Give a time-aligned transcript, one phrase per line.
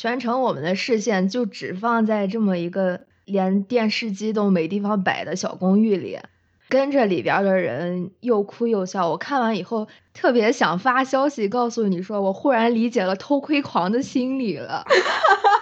[0.00, 6.20] 全程我们的视线就只放在这么一个连电视机都没地方摆的小公寓里，
[6.68, 9.10] 跟着里边的人又哭又笑。
[9.10, 14.84] 我看完以后特别想发消息告诉你说，我忽然理解了偷窥狂的心理了。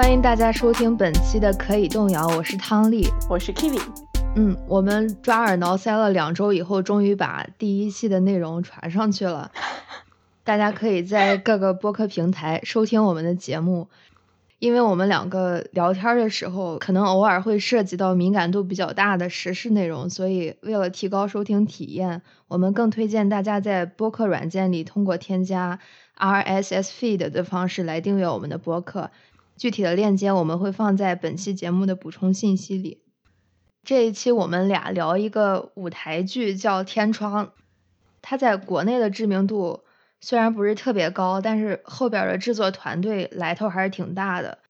[0.00, 3.78] 欢迎大家收听本期的《可以动摇》，我是汤丽，我是 Kiwi。
[4.34, 9.52] 嗯，我们抓耳挠腮了两周以后，终于把第一期的内容传上去了。
[10.42, 13.88] 大家可以在各个播客平台收听我们的节目。
[14.58, 25.78] 因为我们两个聊天的时候，可能偶尔会涉及到敏感度比较大的时事内容，所以为了提高收听体验，我们更推荐大家在播客软件里通过添加
[26.18, 29.10] RSS feed 的方式来订阅我们的播客。
[29.60, 33.02] 具体的链接我们会放在本期节目的补充信息里。
[33.84, 37.46] 这一期我们俩聊一个舞台剧，叫《天窗》。
[38.22, 39.84] 它在国内的知名度
[40.18, 44.60] 虽然不是特别高，但是后边的制作团队来头还是挺大的。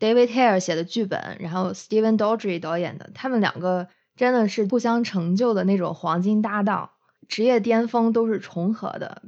[0.00, 6.90] David Hare 写的剧本，然后 Steven Daldry 导演的，他们两个真的是互相成就的那种黄金搭档，
[7.28, 9.22] 职业巅峰都是重合的。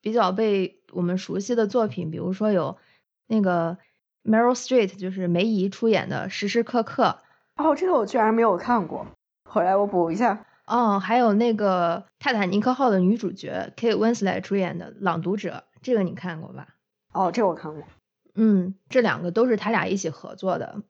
[0.00, 2.78] 比较被我们熟悉的作品，比如说有
[3.26, 3.76] 那个。
[4.24, 7.18] Meryl Streep 就是梅姨出演的《时时刻刻》
[7.62, 9.06] 哦，这个我居然没有看过，
[9.48, 10.44] 回来我补一下。
[10.64, 16.68] 嗯，还有那个《泰坦尼克号》的女主角 Kate Winslet 出演的《朗读者》，这个你看过吧？
[17.12, 17.84] 哦，这我看过。
[18.34, 20.82] 嗯，这两个都是他俩一起合作的，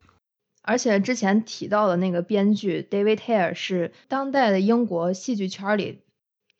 [0.63, 6.05] 而且之前提到的那个编剧 David Hare 是当代的英国戏剧圈里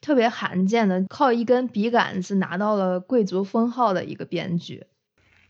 [0.03, 4.89] 特别罕见的，靠一根笔杆子拿到了贵族封号的一个编剧。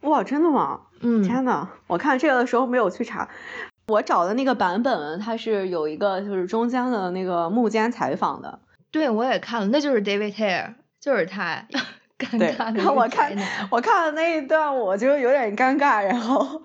[0.05, 0.81] 哇，真的吗？
[1.01, 3.29] 嗯，天呐，我看这个的时候没有去查，
[3.89, 8.61] 我找的那个版本它是有一个就是中间的那个幕间采访的。
[8.91, 11.67] 对，我也看了，那就是 David Hare，就是他。
[12.17, 12.93] 尴尬的。
[12.93, 13.37] 我看
[13.71, 16.61] 我看了那一段，我就有点尴尬，然后，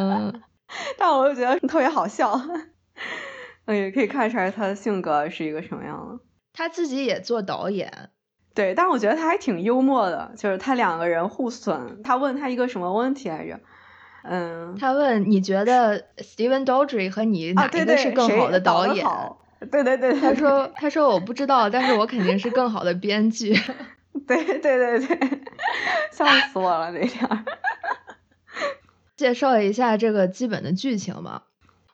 [0.00, 0.42] 嗯，
[0.96, 2.40] 但我又觉得特别好笑。
[3.66, 6.24] 嗯，也可以看出来他的性格是一个什么样的。
[6.54, 8.08] 他自己也做导演。
[8.56, 12.02] 对，但我觉得他还挺幽默的，就是他两个人互损。
[12.02, 13.60] 他问他一个什么问题来着？
[14.24, 19.06] 嗯，他问你觉得 Steven Daldry 和你哪一个是更好的导演？
[19.70, 23.54] 对对对， 他说他说我不知道，但是我肯定是更好的编剧。
[24.26, 25.18] 对对对对，
[26.10, 27.28] 笑死我了那天。
[29.16, 31.44] 介绍一下这个基本的剧情吧。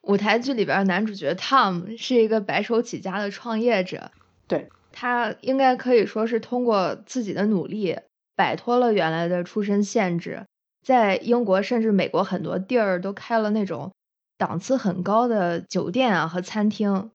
[0.03, 4.13] 舞台剧里边男主角 Tom 是一个白手起家的创业者。
[4.47, 4.69] 对。
[4.93, 7.99] 他应该可以说是通过自己的努力
[8.37, 10.47] 摆脱了原来的出身限制，
[10.83, 13.93] 在英国甚至美国很多地儿都开了那种
[14.39, 17.11] 档次很高的酒店啊和餐厅。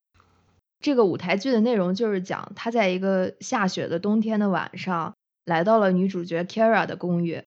[0.79, 7.43] 这个舞台剧的内容就是讲他在一个下雪的冬天的晚上来到了女主角 Kara 的公寓，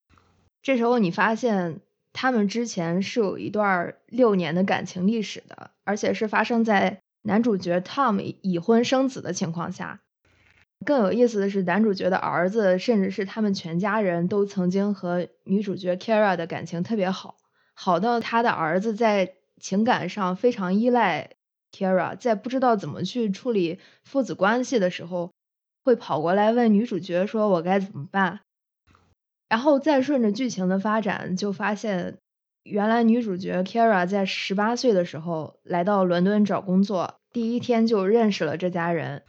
[0.63, 1.81] 这时候你发现
[2.13, 10.01] 他们之前是有一段六年的感情历史的，而且是发生在男主角 Tom 已婚生子的情况下。
[10.85, 17.37] 更有意思的是，男主角的儿子，甚至是他们全家人都曾经和女主角 Kara 的感情特别好，
[17.75, 21.33] 好到他的儿子在情感上非常依赖
[21.71, 25.33] Kara，在不知道怎么去处理父子关系的时候，
[25.85, 28.41] 会跑过来问女主角说：“我该怎么办？”
[29.51, 32.17] 然后再顺着剧情的发展，就发现
[32.63, 39.25] 原来女主角 Kara 在十八岁的时候来到伦敦找工作，第一天就认识了这家人。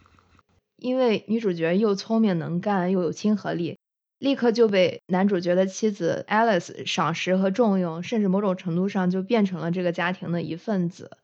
[0.82, 3.78] 因为女主角又聪明能干又有亲和力，
[4.18, 11.18] 立刻就被男主角的妻子 Alice 赏识和重用，甚至某种程度上就变成了这个家庭的一份子。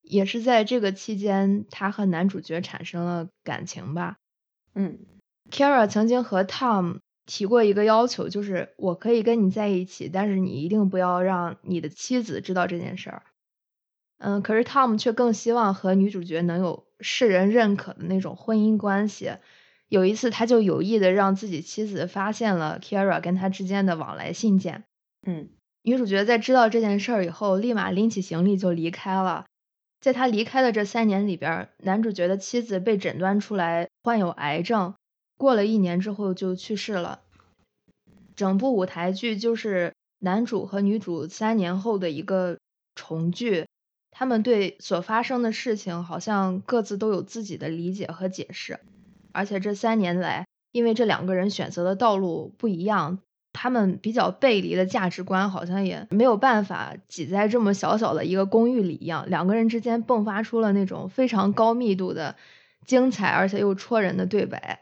[0.00, 4.16] 也是在这个期间，她和男主角产生了感情吧。
[4.74, 5.00] 嗯
[5.50, 13.22] ，Kara 曾经和 Tom 提过一个要求，就是我可以跟你在一起，但是你一定不要让你的妻子知道这件事儿。
[14.26, 16.84] 嗯，可是 Tom 却更希望和女主角能有。
[17.00, 19.32] 世人认可的那种婚姻关系，
[19.88, 24.84] 有一次他就有意的让自己妻子发现了 Kira 跟他之间的往来信件。
[25.26, 25.50] 嗯，
[25.82, 29.44] 女主角在知道这件事儿以后，立马拎起行李就离开了。
[30.00, 34.94] 在他离开的这三年里边，男主角的妻子被诊断出来患有癌症，
[35.36, 37.20] 过了一年之后就去世了。
[38.34, 42.56] 整部舞台剧就是男主和女主三年后的一个
[42.94, 43.66] 重聚。
[44.16, 48.78] 他们对所发生的事情好像各自都有自己的理解和解释，
[49.32, 53.18] 而且这三年来因为这两个人选择的道路不一样，
[53.52, 62.36] 他们比较背离的价值观好像也没有办法挤在这么小小的一个公寓里一样，两个人之间迸发出了那种非常高密度的
[62.86, 64.80] 精彩而且又戳人的对白。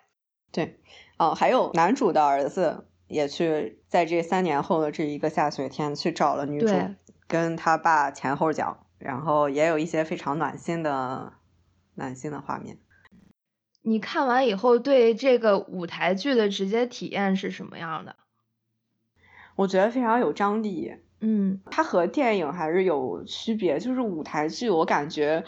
[0.50, 0.78] 对，
[1.16, 6.68] 哦，还有男主的儿子也去在这三年后的这一个下雪天去找了女主，
[7.26, 11.32] 跟他爸前后脚，然后也有一些非常暖心的
[11.94, 12.78] 暖心的画面。
[13.82, 18.16] 你看完以后，对这个舞台剧的直接体验是什么样的？
[19.56, 20.94] 我觉得非常有张力。
[21.20, 25.44] 嗯，它和电影还是有区别，就是舞台剧，我感觉，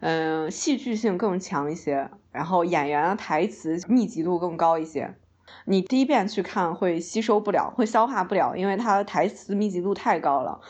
[0.00, 5.16] 嗯，戏剧性更强一些，然后演员的台词密集度更高一些。
[5.64, 10.60] 你第一遍去看会吸收不了，会消化不了，因为它的台词密集度太高了。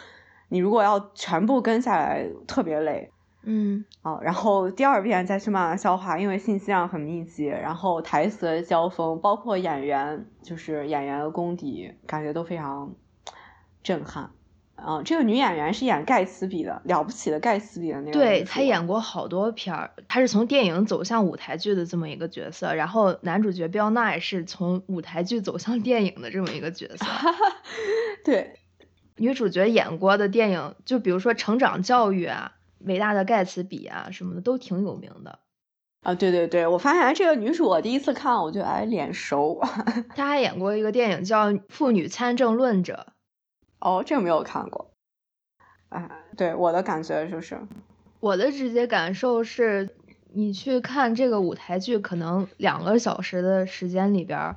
[0.48, 3.10] 你如果要全部跟下来，特别累。
[3.44, 12.94] 嗯，啊，然后第二遍再去慢慢消化，因为信息量很密集，然后台词的交锋，包括演员，就是演员的功底，感觉都非常
[13.82, 14.30] 震撼。
[14.74, 18.12] 啊，这个女演员是演盖茨比的，了不起的盖茨比的那个。
[18.12, 27.06] 对她演过好多片儿，她是从电影走向舞台剧的这么一个角色，然后男主角彪奈是从舞台剧走向电影的这么一个角色。
[28.24, 28.60] 对，
[29.18, 32.54] 女主角演过的电影，就比如说《成长教育》啊。
[32.82, 35.40] 伟大的盖茨比啊，什么的都挺有名的
[36.02, 36.14] 啊！
[36.14, 39.60] 对对对，我发现这个女主，我第一次看，我觉得哎脸熟。
[40.14, 43.08] 她还演过一个电影叫《妇女参政论者》。
[43.80, 44.92] 哦，这个没有看过。
[45.88, 47.58] 啊，对我的感觉就是，
[48.20, 49.90] 我的直接感受是，
[50.32, 54.54] 你去看这个舞台剧，可能两个小时的时间里边。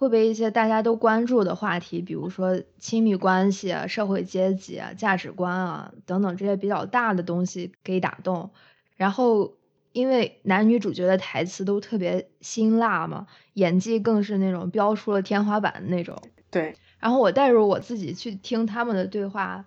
[0.00, 8.50] 会被一些大家都关注的话题，比如说亲密关系啊、社会阶级啊、价值观啊等等这些比较大的东西给打动。
[8.96, 9.58] 然后，
[9.92, 16.16] 因为男女主角的台词都特别辛辣嘛，演技更是那种飙出了天花板的那种。
[16.50, 16.74] 对。
[16.98, 19.66] 然后我带入我自己去听他们的对话，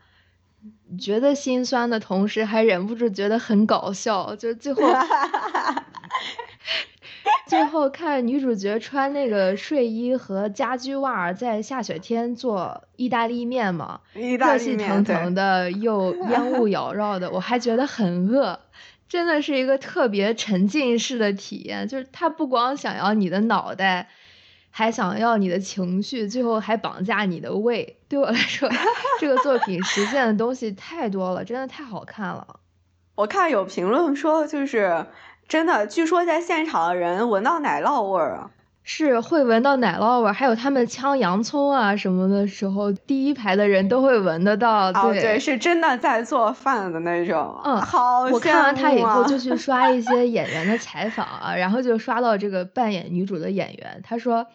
[1.00, 4.82] 觉得心酸的同时，还忍不住觉得很搞笑，就最后。
[7.46, 18.60] 最后看女主角穿那个睡衣和家居袜，在下雪天做意大利面嘛，热气腾腾的又 烟雾缭绕的，我还觉得很饿，
[19.10, 21.88] 真的是一个特别沉浸式的体验。
[21.88, 24.08] 就是他不光想要你的脑袋，
[24.72, 27.98] 还想要你的情绪，最后还绑架你的胃。
[28.08, 28.70] 对我来说，
[29.20, 32.62] 这个作品实现的东西太多了，真的太好看了。
[33.16, 35.06] 我看有评论说，就是。
[35.48, 38.50] 真的，据说在现场的人闻到奶酪味儿啊，
[38.84, 44.92] 是会闻到奶酪味儿，还有他们呛洋葱啊什么的时候，第一排的人都会闻得到。
[44.92, 47.56] 哦，对，是真的在做饭的那种。
[47.64, 48.22] 嗯，好。
[48.24, 54.48] 我看完他以后就去刷一些 演员的采访啊，然后就刷到这个扮演女主的演员，他说，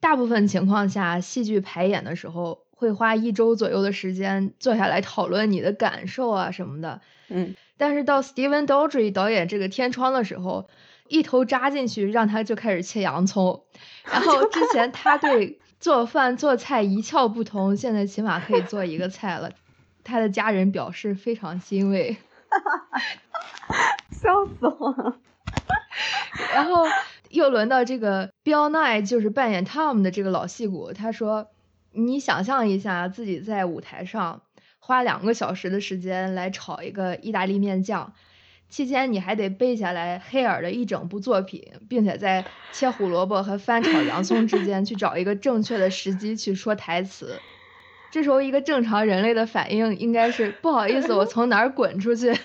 [0.00, 7.00] 大部分情况下，戏剧排演的时候会花一周左右的时间坐下来讨论你的感受啊什么的。
[7.28, 7.54] 嗯。
[7.82, 10.68] 但是到 Steven Daldry 导演这个天窗的时候，
[11.08, 13.64] 一头扎进去，让他就开始切洋葱。
[14.04, 19.50] 然后之前他对做饭做菜一窍不通，现在起码可以做一个菜了。
[20.04, 22.18] 他的家人表示非常欣慰，
[24.12, 25.16] 笑死我了。
[26.54, 26.84] 然后
[27.30, 31.48] 又轮到这个 Bill Nye，就是扮演 Tom 的这个老戏骨，他说
[31.90, 34.42] ：“你想象一下自己在舞台上。”
[34.84, 38.12] 花两个小时的时间来炒一个意大利面酱，
[38.68, 47.38] 期间你还得背下来黑尔的一整部作品，并且在切胡萝卜和翻炒洋葱之间去找一个正确的时机去说台词。
[48.10, 52.36] 这时候一个正常人类的反应应该是不好意思，我从哪儿滚出去？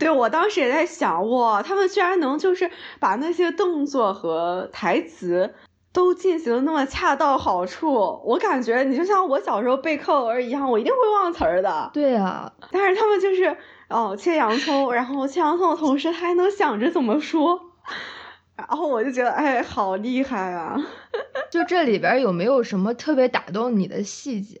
[0.00, 2.68] 对我当时也在想，哇，他们居然能就是
[2.98, 5.54] 把那些动作和台词。
[5.96, 11.90] 都进行的那么恰到好处，我感觉你就像我小时候背课文一样，我一定会忘词儿的。
[11.94, 13.56] 对啊，但是他们就是
[13.88, 17.58] 哦，切洋葱，然后切洋葱的同时，他还能想着怎么说，
[18.56, 20.76] 然后我就觉得哎，好厉害啊！
[21.50, 24.60] 就这里边有没有什么特别打动你的细节？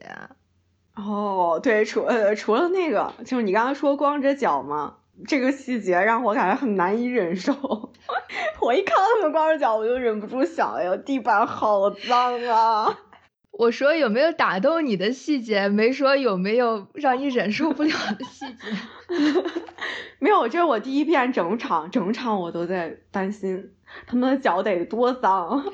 [0.94, 4.94] 哦，对，除呃除了那个，就是你刚刚说光着脚吗？
[5.26, 7.52] 这个细节让我感觉很难以忍受。
[8.60, 12.98] 我一看到他们光着脚，我就忍不住想：哎呦，地板好脏啊！
[13.52, 18.68] 我说有没有打动你的细节，没说有没有让你忍受不了的细节。
[20.18, 23.72] 没有，这是我第一遍整场，整场我都在担心
[24.06, 25.64] 他们的脚得多脏。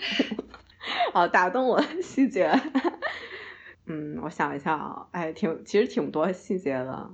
[1.13, 2.53] 啊，打动我的细节，
[3.87, 7.11] 嗯，我想一下啊，哎，挺，其实挺多细节的。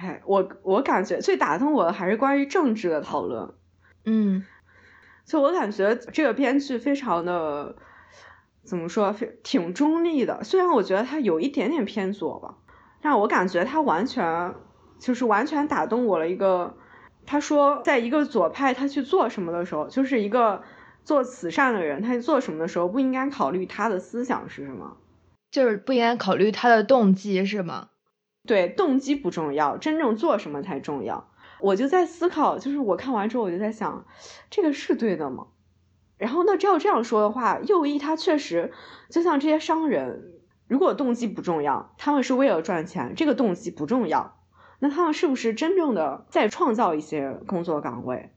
[0.00, 3.52] 哎，我我感觉最打动我的还是关于政治的讨论。
[4.06, 4.46] 嗯，
[5.26, 7.76] 就我感觉这个编剧非常的
[8.64, 10.42] 怎么说，挺中立的。
[10.42, 12.54] 虽然我觉得他有一点点偏左吧，
[13.02, 14.54] 但我感觉他完全
[14.98, 16.26] 就是完全打动我了。
[16.26, 16.78] 一个
[17.26, 20.62] 他说，在一个左派他去做什么的时候，就是一个
[21.04, 24.96] 做慈善的人，他去做什么的时候，不应该考虑他的思想是什么，
[25.50, 27.90] 就是不应该考虑他的动机是吗？
[28.46, 31.28] 对，动机不重要，真正做什么才重要。
[31.60, 34.06] 我就在思考，就是我看完之后，我就在想，
[34.48, 35.48] 这个是对的吗？
[36.16, 38.72] 然后那照这样说的话，右翼他确实
[39.10, 44.38] 就像这些商人，如果动机不重要，他们是为了赚钱，这个动机不重要，
[44.78, 48.32] 那他们是不是真正的在创造一些工作岗位？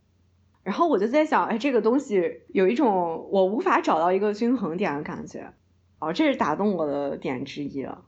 [0.63, 5.53] 然后我就在想，哎，这个东西有一种我无法找到一个均衡点的感觉，
[5.99, 8.03] 哦，这是打动我的点之一了，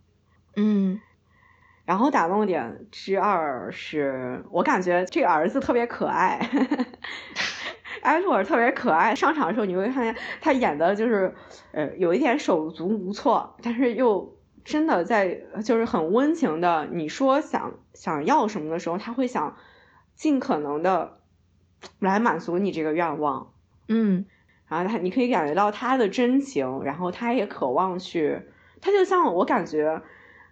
[0.58, 1.00] 嗯。
[1.86, 6.40] 然后打动点之二是我感觉这个儿子特别可爱，
[8.02, 9.14] 埃洛尔特别可爱。
[9.14, 11.36] 上场的时候你会看见他演的就是，
[11.74, 16.88] 呃，有一点手足无措，但是又真的在就是很温情的。
[16.92, 19.56] 你说想想要什么的时候，他会想
[20.16, 21.20] 尽可能的
[22.00, 23.52] 来满足你这个愿望。
[23.88, 24.26] 嗯，
[24.68, 28.42] 然后他你可以感觉到他的真情，然后他也渴望去，
[28.82, 30.02] 他就像我感觉。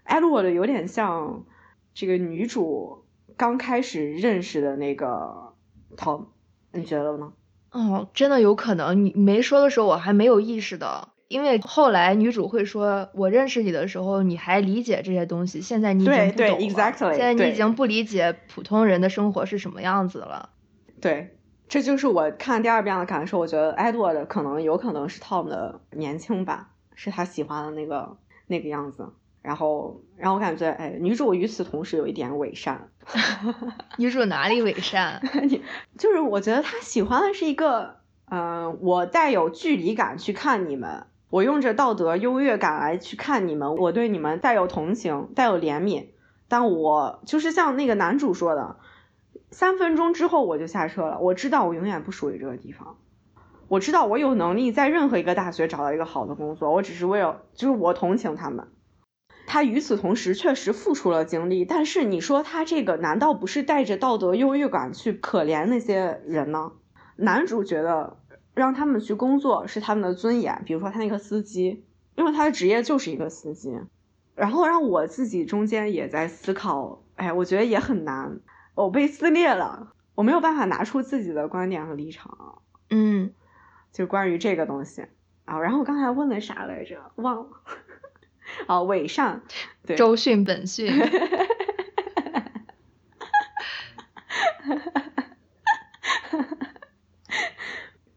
[0.03, 1.45] 艾洛的有点像
[1.93, 3.05] 这个女主
[3.37, 5.53] 刚开始认识的那个
[5.95, 6.25] Tom，
[6.71, 7.33] 你觉得呢？
[7.71, 9.05] 哦，真的有可能。
[9.05, 17.13] 你没说的时候，我还没有意识到，因为后来女主会说：“我认识你的时候，你还理解这些东西，现在你已经不懂了。
[17.15, 20.49] 现在你已经不理解普通人的生活是什么样子了。”
[21.01, 21.35] 对，
[21.67, 23.39] 这就是我看第二遍的感受。
[23.39, 29.09] 我觉得艾洛的可能有可能是 Tom 的年轻版，是他喜欢的那个那个样子。
[29.43, 32.89] 然后，然后我感觉，哎，女主与此同时有一点伪善。
[33.99, 35.21] 女主哪里伪善？
[35.43, 35.61] 你
[35.97, 37.97] 就是我觉得她喜欢的是一个，
[38.31, 46.05] 嗯，我带有距离感去看你们，我用着道德优越感来去看你们，我对你们带有同情，带有怜悯。
[46.47, 48.77] 但我就是像那个男主说的，
[49.51, 51.19] 三分钟之后我就下车了。
[51.19, 52.95] 我知道我永远不属于这个地方，
[53.67, 58.67] 我知道我有能力在任何一个大学找到一个好的工作，我只是为了，就是我同情他们。
[59.45, 66.71] 他与此同时确实付出了精力，但是你说他这个难道不是带着道德优越感去可怜那些人呢？
[67.15, 68.17] 男主觉得
[68.53, 71.85] 让他们去工作是他们的尊严，比如说他那个司机，
[72.15, 73.79] 因为他的职业就是一个司机。
[74.35, 78.39] 然后让我自己中间也在思考，哎，我觉得也很难，
[78.73, 82.63] 我被撕裂了，我没有办法拿出自己的观点和立场。
[82.89, 83.31] 嗯，
[83.91, 85.05] 就关于这个东西
[85.45, 85.59] 啊。
[85.59, 87.11] 然后我刚才问了啥来着？
[87.17, 87.47] 忘了。
[88.67, 89.41] 啊，伪善，
[89.85, 90.91] 对周迅本迅，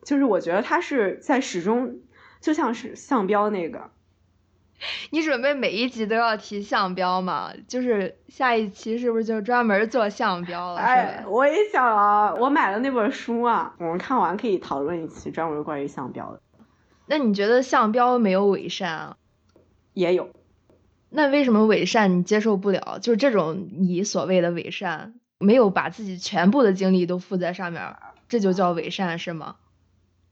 [0.04, 2.00] 就是我觉得他是在始终
[2.40, 3.90] 就像是项标那个，
[5.10, 7.52] 你准备每一集都要提项标吗？
[7.66, 10.80] 就是下一期是不是就专门做项标了？
[10.80, 16.40] 哎，我也想啊，我买了那本书啊，我们看完可以讨论一期专门关于项标的。
[17.06, 19.16] 那你觉得项标没有伪善啊？
[19.96, 20.28] 也有，
[21.08, 22.98] 那为什么伪善你接受不了？
[23.00, 27.96] 就是这种你所谓的伪善，没有把自己全部的精力都付在上面，
[28.28, 29.56] 这就叫伪善是吗？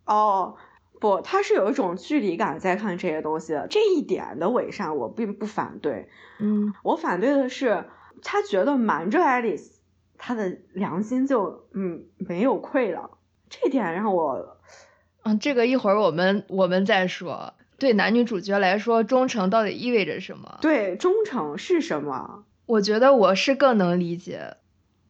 [0.05, 0.57] 哦，
[1.01, 6.11] 不，他是有一种距离感在看这些东西的，这一点的伪善我并不反对。
[6.41, 7.87] 嗯，我反对的是
[8.21, 9.81] 他觉得瞒着爱丽丝，
[10.19, 13.13] 他的良心就嗯没有愧了，
[13.49, 14.59] 这点让我，
[15.23, 17.55] 嗯，这个一会儿我们我们再说。
[17.79, 20.59] 对男女主角来说，忠诚到底意味着什么？
[20.61, 22.45] 对，忠诚是什么？
[22.67, 24.57] 我觉得我是更能理解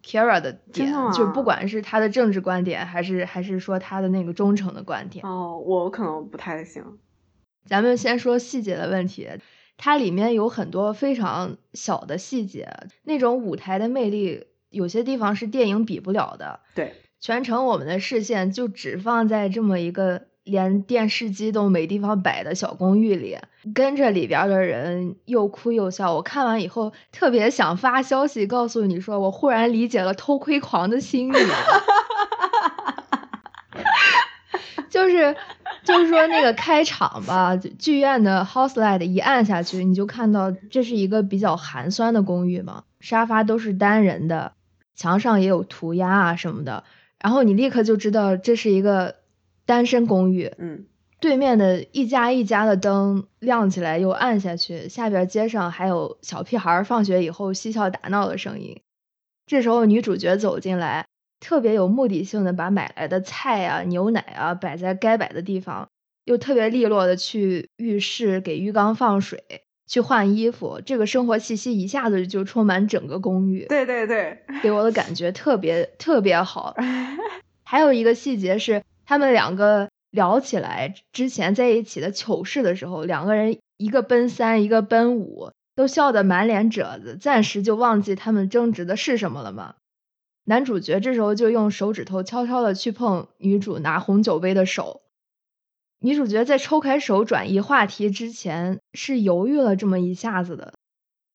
[0.05, 5.25] Kara 的点，就不管是他的政治观点，还是还是说他的那个忠诚的观点。
[5.25, 6.83] 哦，我可能不太行。
[7.67, 9.29] 咱们先说细节的问题，
[9.77, 12.69] 它里面有很多非常小的细节，
[13.05, 16.61] 那种舞台的魅力，有些地方是电影比不了的。
[16.75, 20.29] 对，全程我们的视线就只放在这么一个。
[20.45, 23.39] 连电视机都没地方摆的小公寓里，
[23.75, 26.15] 跟着里边的人又哭又笑。
[26.15, 31.39] 我看完以后特别想发消息告诉你说，我忽然理解了偷窥狂的心理。
[34.91, 35.35] 就是
[35.83, 44.53] 就是说那个开场吧，剧院的 house light 一按下去，你就看到这是一个比较寒酸的公寓嘛，沙发都是单人的，
[44.95, 46.85] 墙上也有涂鸦啊什么的，
[47.19, 49.24] 然后你立刻就知道这是一个。
[49.67, 50.85] 单身公寓，嗯，
[51.21, 58.81] 对面的一家一家的灯亮起来又暗下去，下边街上还有小屁孩放学以后嬉笑打闹的声音。
[59.47, 61.07] 这时候女主角走进来，
[61.41, 65.89] 特别有目的性的把买来的菜啊、牛奶啊摆在该摆的地方，
[66.25, 69.43] 又特别利落的去浴室给浴缸放水、
[69.87, 73.67] 去换衣服，这个生活气息一下子就充满整个公寓。
[73.67, 76.75] 对对对，给我的感觉特别特别好。
[77.65, 89.75] 还有一个细节是，他们两个聊起来之前在一起的糗事的时候，两个人一个奔三，一个奔五，都笑得满脸褶子，暂时就忘记他们争执的是什么了吗？
[90.45, 95.01] 男主角这时候就用手指头悄悄的去碰女主拿红酒杯的手，
[96.01, 100.75] 女主角在抽开手转移话题之前是犹豫了这么一下子的，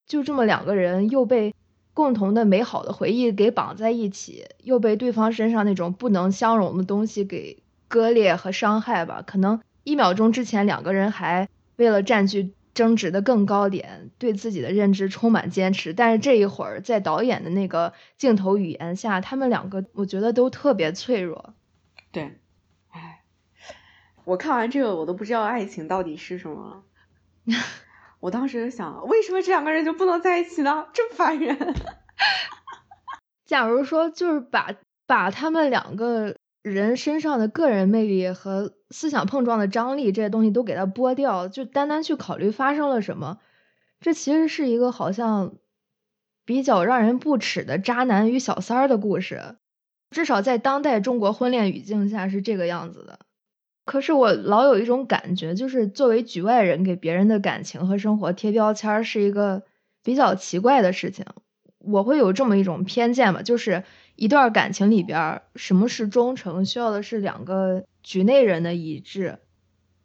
[0.06, 1.54] 就这么两个人又被
[1.94, 9.22] 共同的美好的回忆给绑在一起，又被对方身上那种不能相容的东西给割裂和伤害吧。
[9.26, 12.54] 可能一秒钟之前两个人还为了占据。
[12.72, 21.52] 争执的更高点，对自己的认知充满坚持，但是这一会儿在导演的那个镜头语言下，他们两个我觉得都特别脆弱。
[22.12, 22.38] 对，
[22.90, 23.24] 哎，
[24.24, 26.84] 我看完这个我都不知道爱情到底是什么
[27.44, 27.56] 了。
[28.20, 30.86] 我当时想，为什么这两个人就不能在一起呢？
[30.92, 31.74] 真烦人。
[33.44, 34.74] 假如说就是把
[35.06, 36.36] 把他们两个。
[36.62, 43.38] 人身上的个人魅力和思想碰撞的张力这些东西都给他剥掉，就单单去考虑发生了什么，
[43.98, 45.54] 这其实是一个好像
[46.44, 49.56] 比较让人不齿的渣男与小三儿的故事，
[50.10, 53.20] 至少在当代中国婚恋语境下是这个样子的。
[53.84, 59.62] 可是我老有一种感觉，就是作为局外人给别人的感情和生活贴标签是一个
[60.02, 61.24] 比较奇怪的事情。
[61.78, 63.84] 我会有这么一种偏见吧，就是。
[64.16, 69.38] 一段感情里边，什么是忠诚，需要的是两个局内人的一致。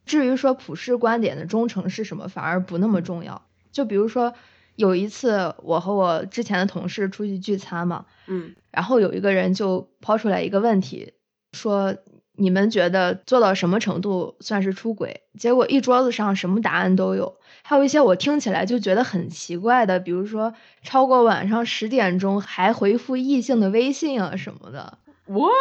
[0.06, 3.46] 至于说普世观点的忠诚是什么，反而不那么重要。
[3.74, 4.34] 就比如说，
[4.78, 11.12] 有一次我和我之前的同事出去聚餐嘛，嗯，然后有一个人就抛出来一个问题，
[11.52, 11.98] 说。
[12.38, 15.22] 你们觉得做到什么程度算是出轨？
[15.38, 24.98] 结果一桌子上什么答案都有，还有一些我听起来就觉得很奇怪的，比如说超过晚上十点钟还回复异性的微信啊什么的。
[25.26, 25.52] What？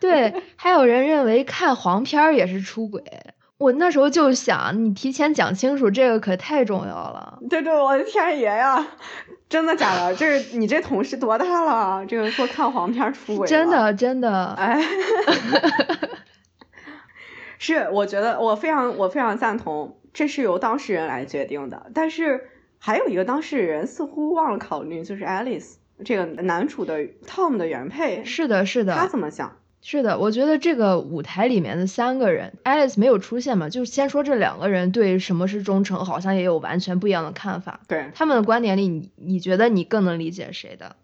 [0.00, 3.02] 对，还有人认为看黄片也是出轨。
[3.58, 7.40] 我那时候就想，你提前讲清楚，这个可太重要了。
[7.50, 8.86] 对对，我的天爷呀！
[9.48, 10.14] 真的假的？
[10.14, 12.06] 这是你这同事多大了？
[12.06, 13.48] 这个说看黄片出轨？
[13.48, 14.54] 真的真的。
[14.56, 14.80] 哎，
[17.58, 21.90] 是，我觉得我非常我非常赞同，这是由当事人来决定的。
[21.94, 28.24] 但是还有一个当事人似乎忘了考虑，就是 Alice 这个男主的 Tom 的原配。
[28.24, 28.94] 是的，是的。
[28.94, 29.56] 他怎么想？
[29.90, 37.80] 是的，我觉得这个舞台里面的三个人，Alice 没有出现嘛，就先说这两个人对什么是忠诚，好像也有完全不一样的看法。
[37.88, 40.94] 对他们的观点里，你你觉得你更能理解谁的？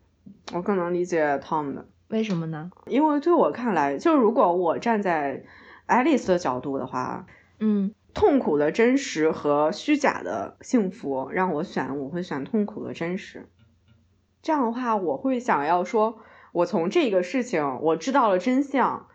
[0.52, 1.86] 我更能理解 Tom 的。
[2.08, 2.70] 为什么呢？
[2.84, 5.44] 因为对我看来，就如果我站在
[5.88, 7.24] Alice 的角度的话，
[7.60, 13.48] 嗯，痛苦的真实和虚假的幸福让我选，我会选痛苦的真实。
[14.42, 16.18] 这样的话，我会想要说。
[16.54, 19.08] 我从这个事情我知道了真相，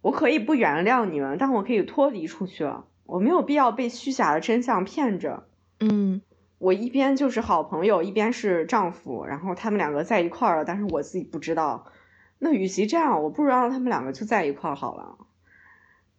[0.00, 2.86] 我可以不原谅你们，但我可以脱离出去了。
[3.04, 5.46] 我没有必要被虚假的真相骗着。
[5.78, 6.22] 嗯，
[6.58, 11.86] 我一边就是好朋友，一边是丈夫，然后他们两个在一块儿了，但是我自己不知道。
[12.40, 15.18] 那与其这样，我不如让他们两个就在一块儿好了。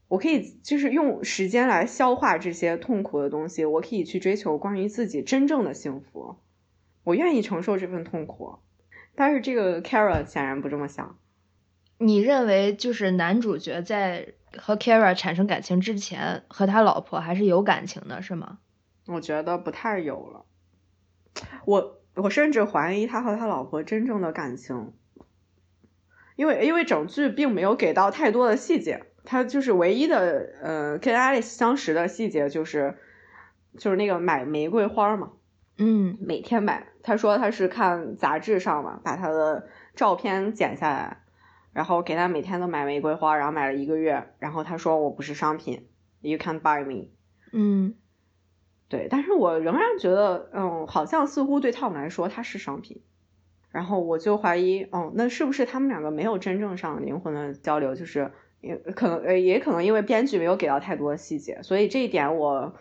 [0.07, 6.37] 我可以就是用时间来消化这些痛苦的东西，我可以去追求关于自己真正的幸福。
[7.03, 8.59] 我愿意承受这份痛苦。
[9.15, 11.17] 但是这个 Kara 显然不这么想。
[11.97, 18.59] 你认为就是男主角在和 Kara 产生感情之前，和他老婆还是有感情的，是吗？
[19.05, 20.45] 我觉得不太有了。
[21.65, 24.93] 我我甚至怀疑他和他老婆真正的感情，
[26.35, 32.97] 因为因为整剧并没有给到太多的细节，他就是唯一的呃跟 Alice 相识的细节就是
[33.77, 35.33] 就是那个买玫瑰花嘛。
[35.77, 36.87] 嗯，每天买。
[37.01, 41.17] 他说他是看杂志上嘛，把他的照片剪下来，
[41.73, 44.29] 然后给他每天都买玫瑰花，然后买了一个月。
[44.39, 45.87] 然后他说我不是商品
[46.21, 47.09] ，You can't buy me。
[47.51, 47.95] 嗯，
[48.87, 53.01] 对，但是我仍然觉得，嗯，好像似乎对他们来说他是商品。
[53.71, 57.95] 然后我就怀疑，哦，那是不是他们两个没有真正上灵魂的交流？
[57.95, 58.31] 就是
[58.61, 62.75] 也可能，呃，也可能因为编剧没有给到太多细节，所以这一点我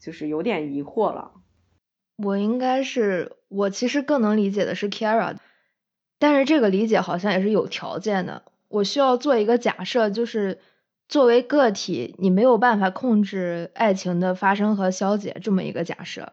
[0.00, 1.32] 就是有点疑惑了。
[2.22, 5.36] 我应该是，我其实更能理解的是 Kara，
[6.18, 8.42] 但是这个理解好像也是有条件的。
[8.68, 10.60] 我需要做一个假设，就是
[11.08, 16.32] 作为个体，你没有办法控制爱情的发生和消解这么一个假设。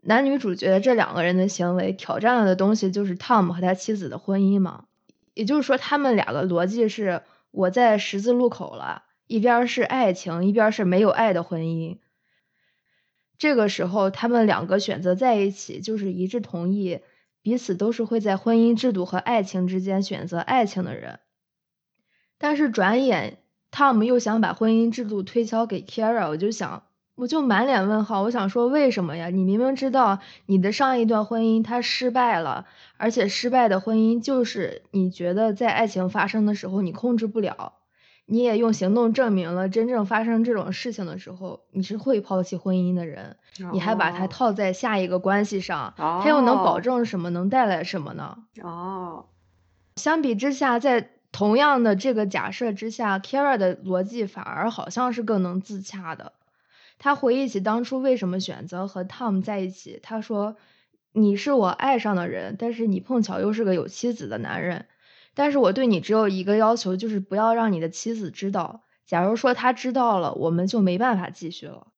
[0.00, 4.84] 男女主角这两个人的行为挑战了的东西，就是 Tom 和他妻子的婚姻嘛。
[5.34, 11.98] 也就是说，他们两个逻辑是：我在十字路口了，一边是爱情，一边是没有爱的婚姻。
[13.38, 17.00] 这个时候，他们两个选择在一起，就是一致同意
[17.40, 21.20] 彼此都是会在婚姻制度和爱情之间选择爱情的人。
[22.36, 23.38] 但是转眼
[23.70, 26.82] 汤姆又想把婚姻制度推销给 Kara，我就想，
[27.14, 28.22] 我就满脸问号。
[28.22, 29.28] 我想说，为什么呀？
[29.28, 37.77] 你明明知道你的上一段婚姻它失败了，而且失败的婚姻就是你觉得在爱情发生的时候你控制不了。
[38.30, 43.36] 你也用行动证明了，真正发生这种事情的时候，你是会抛弃婚姻的人。
[43.72, 47.30] 你还把它套在下一个关系上，它又能保证什么？
[47.30, 48.36] 能带来什么呢？
[48.62, 49.24] 哦，
[49.96, 56.34] 相比之下，在同样的这个假设之下，Kara 的逻辑反而好像是更能自洽的。
[56.98, 60.56] 他回忆起当初为什么选择和 Tom 在一起，他说
[61.12, 64.84] ：“你是我爱上的人，但是你碰巧又是个有妻子的男人。”
[65.38, 68.82] 但是我对你只有一个要求，就是不要让你的妻子知道。
[69.06, 71.92] 假如说他知道了，我们就没办法继续了。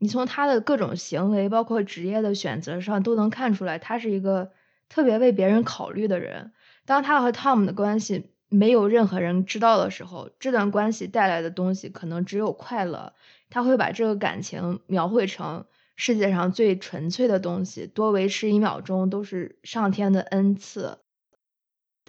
[0.00, 4.50] 你从他的各种行为，包括职业的选择上，都能看出来，他是一个
[4.88, 6.50] 特别为别人考虑的人。
[6.84, 13.12] 当他和 Tom 的关系没有任何人知道的时候，这段关系带来的东西可能只有快乐。
[13.48, 20.98] 他会把这个感情描绘成世界上最纯粹的东西，多维持一秒钟都是上天的恩赐。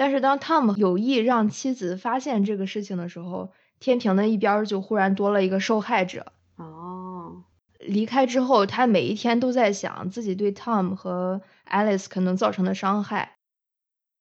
[0.02, 6.32] 但是当 Tom 有意让妻子发现这个事情的时候，天平的一边就忽然多了一个受害者。
[6.56, 7.44] 哦，
[7.78, 13.36] 离开之后，他每一天都在想自己对 Tom 和 Alice 可能造成的伤害，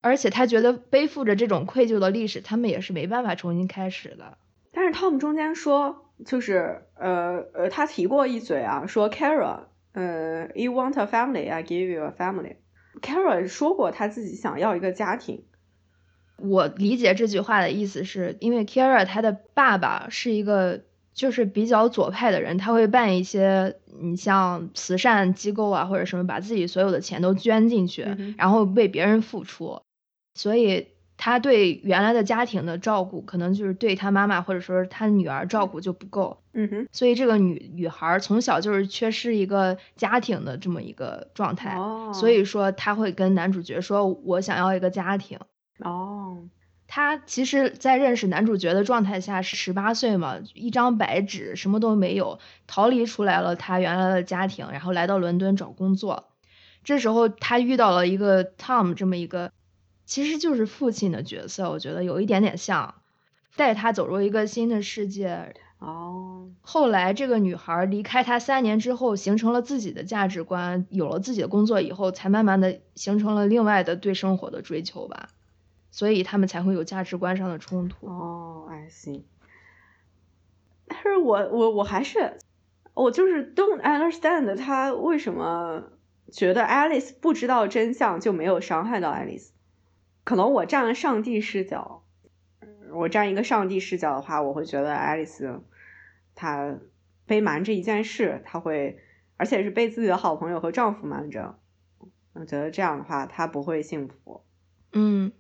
[0.03, 4.37] 而且他觉得背负着这种愧疚的历史，他们也是没办法重新开始的。
[4.73, 9.61] 但是 Tom 中间说，就是呃呃，他提过一嘴啊，说 Kara，
[9.95, 12.57] 呃，You want a family, I give you a family。
[13.01, 15.47] Kara 说过他自己想要一个家庭。
[16.43, 20.81] 我理解这句话的意思是，因为 Kira 他的爸爸是一个
[21.13, 28.07] 就是比较左派的人，他会办一些你像慈善机构啊或者什么，把自己所有的钱都捐进去，
[28.39, 29.83] 然后为别人付出，
[30.35, 36.39] 所以他对原来的家庭的照顾，可能就是对他妈妈或者说他女儿照顾就不够。
[36.53, 41.77] 嗯哼，所以这个女女孩从小就是缺失一个家庭的这么一个状态，
[42.15, 45.39] 所以说他会跟男主角说：“我想要一个家庭。”
[45.83, 46.49] 哦，
[46.87, 56.29] 他其实，在认识男主角的状态下是十八岁嘛，一张白纸，什么都没有，逃离出来了他原来的家庭，然后来到伦敦找工作。
[56.83, 59.53] 这时候他遇到了一个 Tom 这么一个，
[60.05, 62.95] 其实就是父亲的角色，我觉得有一点点像，
[63.57, 65.55] 带他走入一个新的世界。
[65.79, 75.29] 哦，后来这个女孩离开他三年之后，形成了自己的价值观，有了自己的工作以后，才慢慢的形成了另外的对生活的追求吧。
[75.91, 78.07] 所以他们才会有价值观上的冲突。
[78.07, 79.23] 哦，I see。
[80.87, 82.39] 但是我我我还是
[82.95, 85.85] 我就是 don't understand 他为什么
[86.33, 89.51] 觉得 Alice 不知道真相就没有伤害到 Alice。
[90.25, 92.05] 可能我站了上帝视角，
[92.93, 95.61] 我站一个上帝视角的话，我会觉得 Alice
[96.35, 96.77] 她
[97.27, 98.99] 被瞒着一件事，她会
[99.37, 101.59] 而且是被自己的好朋友和丈夫瞒着。
[102.33, 104.45] 我觉得这样的话，她不会幸福。
[104.93, 105.33] 嗯。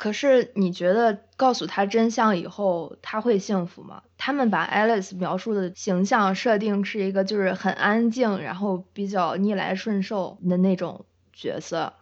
[0.00, 4.02] 可是你觉得告诉他真相以后他会幸福吗？
[4.16, 11.92] 他们把 Alice 描述的形象设定是一个就是很安静，然后比较逆来顺受的那种角色。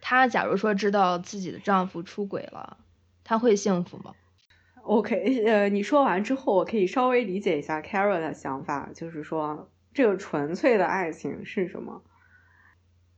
[0.00, 2.76] 她假如说知道自己的丈夫出轨了，
[3.24, 4.14] 她会幸福吗
[4.84, 12.04] ？OK，呃，你说完之后，我可以稍微理解一下 Carol 的想法，就是说这个纯粹的爱情是什么？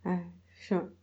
[0.04, 0.96] 哎，是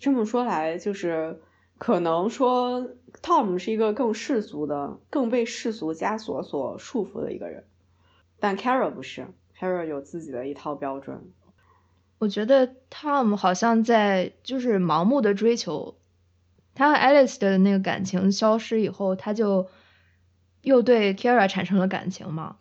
[0.00, 1.42] 这么说来就是。
[1.78, 2.88] 可能说
[3.22, 7.64] ，Tom 是一个更世俗的、更被世俗枷锁所束缚的一个人，
[8.40, 9.26] 但 Carol 不是
[9.58, 11.30] ，Carol 有自己的一套标准。
[12.18, 15.98] 我觉得 Tom 好像在就是盲目的追求，
[16.74, 19.68] 他和 Alice 的那个感情消失以后，他就
[20.62, 22.56] 又对 Kara 产生了感情嘛。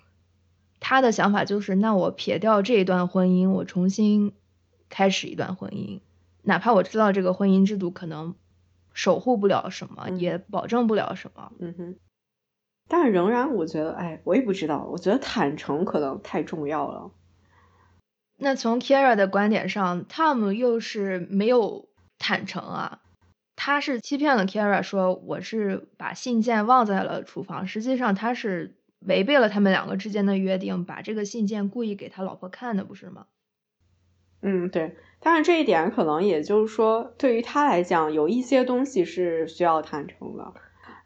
[0.81, 4.33] 他的想法就是，那我撇掉这一段婚姻，我重新
[4.89, 6.01] 开始一段婚姻，
[6.41, 8.35] 哪怕我知道这个婚姻制度可能。
[8.95, 11.51] 守护不了什么，也保证不了什么。
[11.59, 11.95] 嗯哼，
[12.87, 14.85] 但仍然，我觉得，哎，我也不知道。
[14.85, 17.11] 我觉得坦诚可能太重要了。
[18.37, 23.01] 那从 Kira 的观点上，Tom 又是没有坦诚啊，
[23.55, 33.27] 他是欺骗了 Kira，说我是把信件忘在了厨房，实际上他是违背了他们两个之间的约定，把这个信件故意给他老婆看的，不是吗？
[34.41, 34.95] 嗯，对。
[35.25, 40.53] 但是这一点可能也就是说，对于他来讲，有一些东西是需要坦诚的。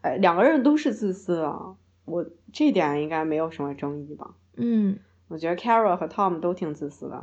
[0.02, 4.34] 哎，两个人都是自私的，我这点应该没有什么争议吧？
[4.58, 7.22] 嗯，我觉得 Kara 和 Tom 都挺自私的。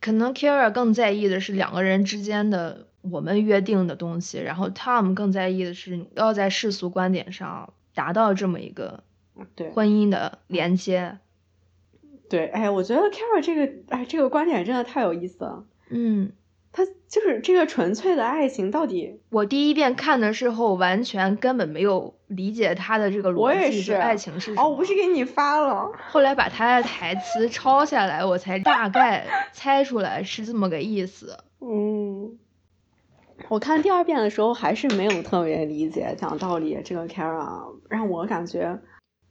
[0.00, 9.02] 可能 Kara 更在意的是两个人之间的我们约定的东西，然后 Tom 更在意的是要在世俗观点上达到这么一个
[9.56, 11.18] 对婚姻的连接。
[12.30, 15.64] 对，哎，我觉得 Kara 这个，哎，这个观点真的太有意思了。
[15.90, 16.32] 嗯，
[16.72, 24.62] 他就是这个纯粹的爱情到底，我第一遍看的时候完全根本没有理解他的这个我也逻辑，是爱情是什么。
[24.62, 31.38] 哦，我不是给你发了，后来把他的台词抄下来，我才大概 猜出来是这么个意思。
[31.60, 32.38] 嗯，
[33.48, 36.14] 我看第二遍的时候还是没有特别理解。
[36.18, 38.78] 讲道理，这个 Kara 让我感觉，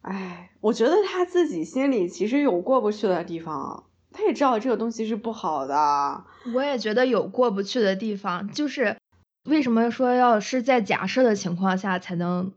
[0.02, 3.84] 哎，我觉得他自己心里其实有过不去的地方，
[4.18, 6.24] 他也知道这个东西是不好的。
[6.56, 8.98] 我也觉得有过不去的地方，就是
[9.46, 12.52] 为什么说要是在假设的情况下才能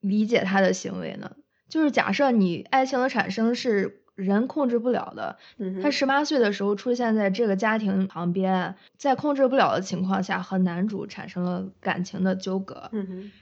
[0.00, 1.32] 理解他的行为呢？
[1.68, 12.90] 就是假设你爱情的产生是人控制不了的，嗯，他十八岁的时候出现在这个家庭旁边，在控制不了的情况下和男主产生了感情的纠葛。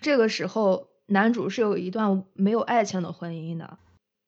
[0.00, 3.78] 这个时候，男主是有一段没有爱情的婚姻的。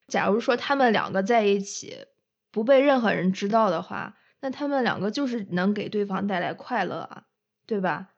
[0.09, 1.95] 假如说他们两个在一起，
[2.51, 7.25] 不被任何人知道的话，那他们两个就是能给对方带来快乐啊，
[7.67, 8.11] 对吧？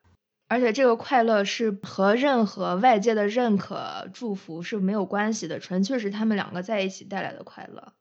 [0.49, 7.95] 而且这个快乐是和任何外界的认可、祝福是没有关系的，纯粹是他们两个在一起带来的快乐。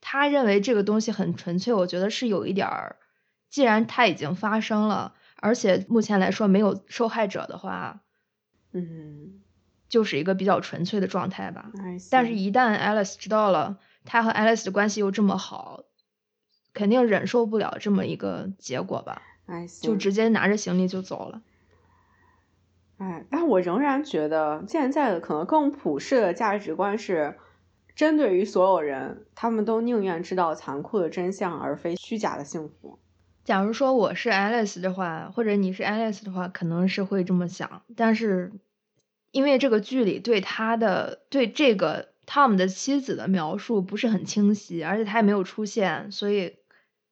[0.00, 2.96] 他认为这个东西很纯粹，我觉得是有一点儿，
[3.48, 8.02] 既然它已经发生了，而且目前来说没有受害者的话，
[8.72, 9.40] 嗯，
[9.88, 11.70] 就是一个比较纯粹的状态吧。
[12.10, 15.84] 但是，一旦 Alice 知道了他和 Alice 的关系又这么好，
[16.72, 19.20] 肯定忍受不了这么一个结果吧，
[19.82, 21.42] 就直接拿着行李就走了。
[22.98, 27.36] 哎，但我仍然觉得现在的可能更普世的价值观是，
[27.94, 32.98] 针对于所有人，他们都宁愿知道残酷的真相，而非虚假的幸福。
[33.44, 37.82] 假如说我是 Alice 的话，或者你是 Alice 的话，可能是会这么想。
[37.94, 38.52] 但是，
[39.30, 46.56] 因为这个剧里对他的对这个 Tom 的妻子的描述不是很清晰，而且他也没有出现，所以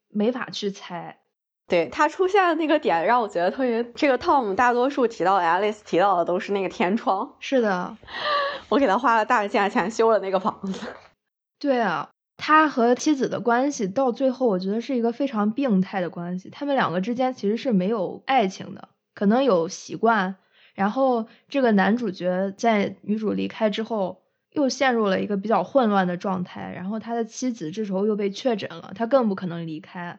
[0.08, 1.20] 没法去猜。
[1.66, 3.82] 对他出现的那个点，让我觉得特别。
[3.94, 7.96] 这个 Tom 大多数提到的 Alice 提到的都是那个天窗，是的，
[8.68, 10.86] 我给他花了大价钱修了那个房子。
[11.58, 16.50] 对啊，他和妻子的关系到最后，我觉得是一个非常病态的关系。
[16.50, 20.36] 他们两个之间其实是没有爱情的，可能有习惯。
[20.74, 24.23] 然后这个男主角在女主离开之后，
[24.54, 26.72] 又陷入了一个比较混乱的状态。
[26.74, 30.18] 然后他的妻子这时候又被确诊了，他更不可能离开。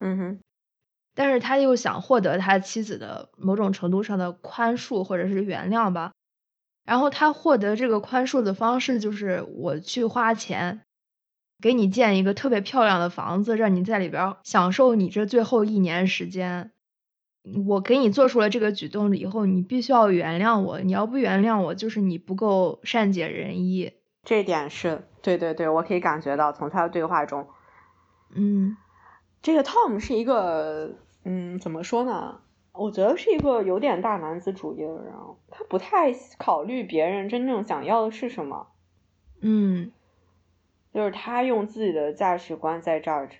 [0.00, 0.40] 嗯哼，
[1.14, 6.12] 但是他又想获得他妻子的某种程度上的宽恕或者是原谅吧。
[6.84, 10.82] 然后他获得这个宽恕的方式就是我去花钱，
[11.62, 16.72] 给你建一个特别漂亮的房子，让你在里边儿享受你这最后一年时间。
[17.66, 20.80] 我给你做出了这个举动了以后，你必须要原谅我。
[20.80, 23.92] 你要不原谅我，就是你不够善解人意。
[24.22, 27.46] 这点是对对对，我可以感觉到从他的对话中，
[28.34, 28.76] 嗯
[29.42, 32.40] 这个 Tom 是一个，嗯，怎么说呢？
[32.72, 35.12] 我觉得是一个有点大男子主义的人，
[35.50, 38.68] 他不太考虑别人真正想要的是什么，
[39.42, 39.92] 嗯，
[40.92, 43.32] 就是他用自己的价值观在 judge。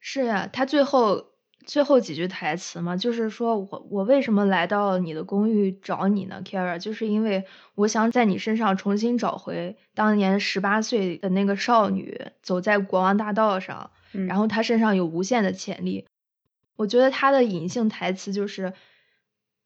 [0.00, 1.31] 是呀，他最后
[1.66, 6.78] 最后几句台词嘛，就是说我我为什么来到你的公寓找你呢，Kara？
[6.78, 7.44] 就是因为
[7.74, 16.06] 我想在你身上重新找回当年十八岁的那个少女，走在国王大道上，嗯然后她身上有无限的潜力。
[16.76, 18.72] 我觉得她的隐性台词就是：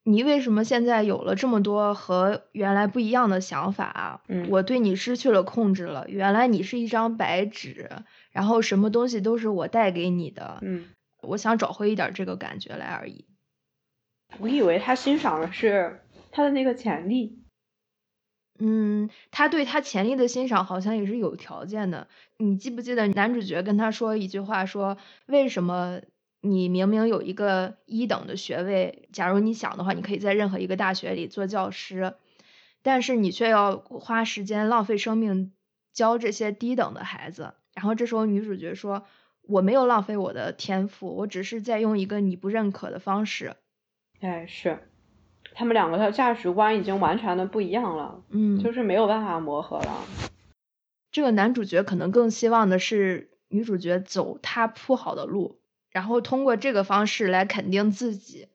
[0.03, 4.21] 你为什么现在有了这么多和原来不一样的想法啊？
[4.29, 6.05] 嗯我对你失去了控制了。
[6.09, 7.91] 原来你是一张白纸，
[8.31, 10.59] 然后什么东西都是我带给你的。
[10.63, 10.85] 嗯，
[11.27, 13.27] 我想找回一点这个感觉来而已。
[14.39, 17.43] 我以为他欣赏的是他的那个潜力。
[18.59, 22.09] 嗯，他对他潜力的欣赏好像也是有条件的。
[22.39, 26.01] 你记不记得男主角跟他说一句话说，为什么
[26.41, 32.15] 你明明有一个一等的学位，假如你想的话，你可以在任何一个大学里做教师，
[32.83, 35.53] 但是你却要花时间浪费生命
[35.93, 37.55] 教这些低等的孩子。
[37.75, 39.05] 然后这时候女主角说，
[39.49, 43.57] 我没有浪费我的天赋，我只是在用一个你不认可的方式。
[44.21, 44.89] 哎，是，
[45.55, 50.05] 他们两个的价值观已经完全的不一样了，嗯，就是没有办法磨合了。
[51.13, 58.49] 这个男主角可能更希望的是女主角走他铺好的路，然后通过这个方式来肯定自己。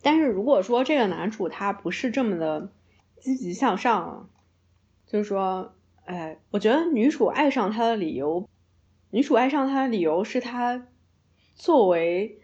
[0.00, 2.70] 但是如果说这个男主他不是这么的
[3.20, 4.30] 积极向上，
[5.06, 8.48] 就是说，哎，我觉得女主爱上他的理由，
[9.10, 10.86] 女主爱上他的理由是他
[11.54, 12.40] 作为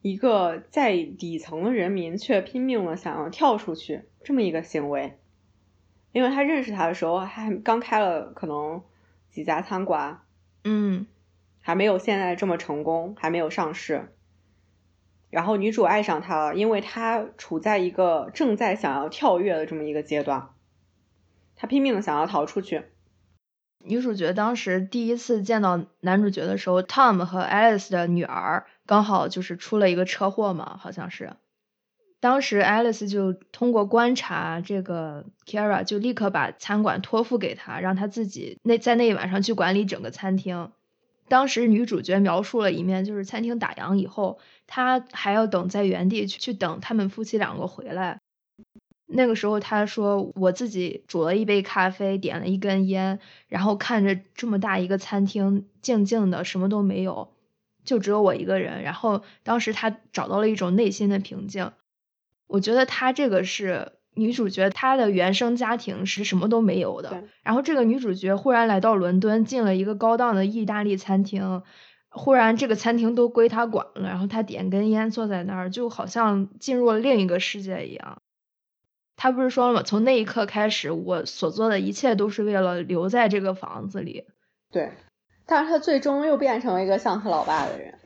[0.00, 5.18] 一个在底层的人民，却拼命的想要跳出去这么一个行为。
[6.12, 8.82] 因为他认识他的时候还刚开了可能
[9.30, 10.20] 几家餐馆，
[10.62, 11.06] 嗯，
[11.60, 14.14] 还没有现在这么成功，还没有上市。
[15.30, 20.50] 然后女主爱上他了，因为他处在一个正在想要跳跃的这么一个阶段，
[21.56, 22.84] 他拼命的想要逃出去。
[23.86, 31.34] 女主角当时第一次见到男主角的时候，Tom 和 Alice 的女儿刚好就是出了一个车祸嘛，好像是。
[32.18, 40.72] 当时 Alice 就通过观察这个 Kara，就立刻把餐馆托付给他，让他自己那在那一晚上去管理整个餐厅。
[41.28, 48.20] 当时女主角描述了一面，就是餐厅打烊以后，她还要等在原地去去等他们夫妻两个回来。
[49.06, 57.32] 那个时候他说：“我自己煮了一杯咖啡，点了一根烟，然后看着这么大一个餐厅，静静的，什么都没有，
[57.84, 58.82] 就只有我一个人。
[58.82, 61.72] 然后当时他找到了一种内心的平静。
[62.46, 71.62] 我觉得她这个是。”女主角她的原生家庭是什么都没有的，然后这个女主角忽然来到伦敦，进了一个高档的意大利餐厅，
[72.10, 78.22] 忽然这个餐厅都归她管了，然后她点根烟坐在那儿，就好像进入了另一个世界一样。
[79.16, 79.82] 她不是说了吗？
[79.82, 84.26] 从那一刻开始，我所做的一切都是为了留在这个房子里。
[84.70, 84.92] 对，
[85.46, 87.98] 但是他最终又变成了一个像他老爸的人。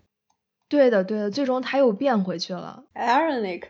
[0.68, 2.84] 对的，对的，最终他又变回去了。
[2.94, 3.64] Ironic，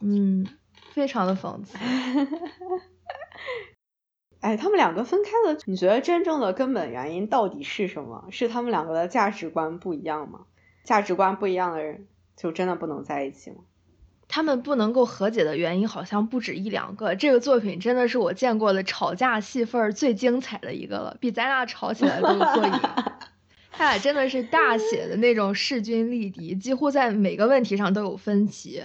[0.00, 0.46] 嗯。
[0.92, 1.76] 非常的讽刺，
[4.40, 8.28] 哎，他们两个分开了，你觉得真正的根本原因到底是什么？
[8.30, 10.46] 是他们两个的价值观不一样吗？
[10.84, 13.56] 价值观不一样的人就真的不能在一起吗？
[14.28, 17.14] 他们不能够和解的原因好像不止一两个。
[17.14, 22.72] 这个作品真的是我见过的吵架戏份最精彩的一个了，比咱俩吵起来都过瘾。
[23.78, 28.82] 他俩真的是大写的那种势均力敌，几乎在每个问题上都有分歧，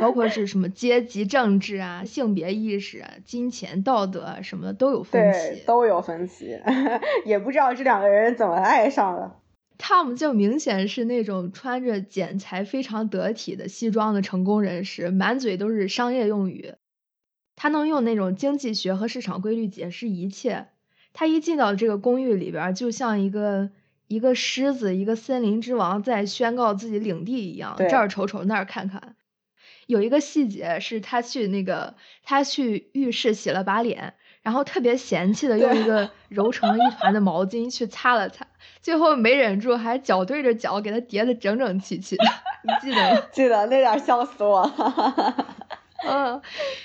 [0.00, 6.58] 包括是什么阶级政治啊、性别意识、啊金钱道德啊什么的都有分歧，都有分歧，
[7.24, 9.36] 也不知道这两个人怎么爱上了。
[9.90, 16.74] Tom 就明显是那种穿着剪裁非常得体的西装的成功人士，满嘴都是商业用语，
[17.56, 20.68] 他能用那种经济学和市场规律解释一切。
[21.12, 23.70] 他一进到这个公寓里边，就像一个。
[24.06, 29.14] 一个狮子，一个森林之王在宣告自己领地一样，这儿瞅瞅那儿看看。
[29.86, 38.46] 有一个细节是他去那个他去浴室洗了把脸，然后特别嫌弃的用一 个揉成了一团的毛巾去擦了擦，
[38.80, 42.24] 最后没忍住还脚对着脚给他叠的整整齐齐的，
[42.64, 43.22] 你记得吗？
[43.32, 45.34] 记得，那点笑死我了。
[46.08, 46.40] 嗯，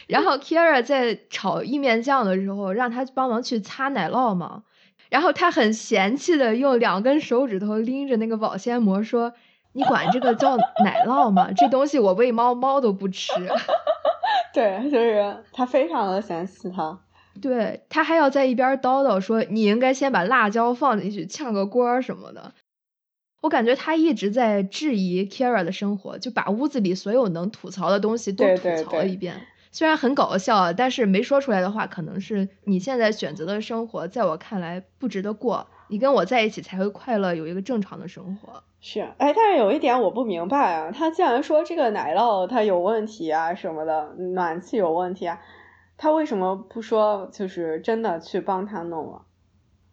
[0.07, 4.63] 然后 Kira 在炒意面酱的时候，让他帮忙去擦奶酪嘛。
[5.09, 9.31] 然后他很嫌弃的用两根手指头拎着那个保鲜膜说
[9.71, 11.49] ：“你管这个叫奶酪吗？
[11.55, 13.31] 这东西我喂猫，猫都不吃。”
[14.53, 16.99] 对，就是他非常的嫌弃他。
[17.41, 22.53] 对他还要在一边叨叨说：“你应该先把辣椒放进去炝个锅什么的。”
[23.41, 29.35] 我感觉他一直在质疑 Kira 的生活，就把屋子里所有能吐槽的东西都吐槽了一遍。
[29.71, 35.67] 虽然很搞笑，但是没说出来的话，可能是你现在选择的生活，在我看来不值得过。
[35.87, 38.63] 你跟我在一起才会快乐，有一个正常的生活。
[38.81, 45.39] 是，哎，但是有一点我不明白啊，他既然说这个奶酪它有问题啊什么的，暖气有问题啊，
[45.97, 49.21] 他为什么不说就是真的去帮他弄了？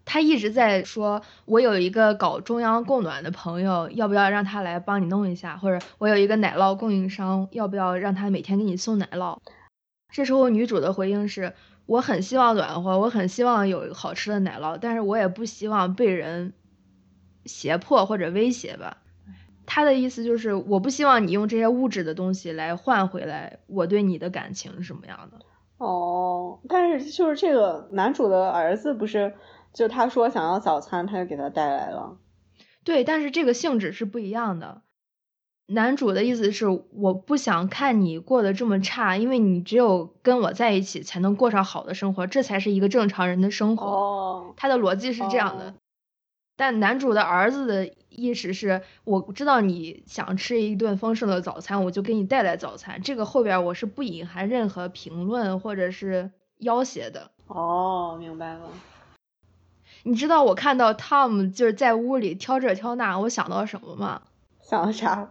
[0.05, 5.57] 他一直在说，我有一个搞中央供暖的朋友，要不要让他来帮你弄一下？
[5.57, 9.39] 或者我有一个奶酪供应商，要不要让他每天给你送奶酪？
[10.11, 11.55] 这时候女主的回应是：
[11.87, 16.53] 我很希望暖和，我很希望有好吃的奶酪，但是我也不希望被人
[17.45, 18.99] 胁迫或者威胁吧。
[19.65, 25.39] 他的意思就是，我不希望你用这些物质的东西来换回来我对你的感情是什么样的。
[25.83, 29.35] 哦，但是就是这个男主的儿子不是，
[29.73, 32.19] 就他说想要早餐，他就给他带来了。
[32.85, 34.83] 对，但是这个性质是不一样的。
[35.67, 43.87] 男主的意思是，我不想看你过得这么差，因为你只有跟我在一起，才能过上好的生活，这才是一个正常人的生活。
[43.87, 45.75] 哦，他的逻辑是这样的。
[46.57, 53.03] 但男主的儿子的意识是，我知道你想吃一顿丰盛的早餐，我就给你带来早餐。
[53.03, 57.31] 这个后边我是不隐含任何评论或者是要挟的。
[57.47, 58.61] 哦，明白了。
[60.05, 64.23] 你知道我看到 Tom 就是在屋里挑这挑那，我想到什么吗？
[64.61, 65.31] 想到啥？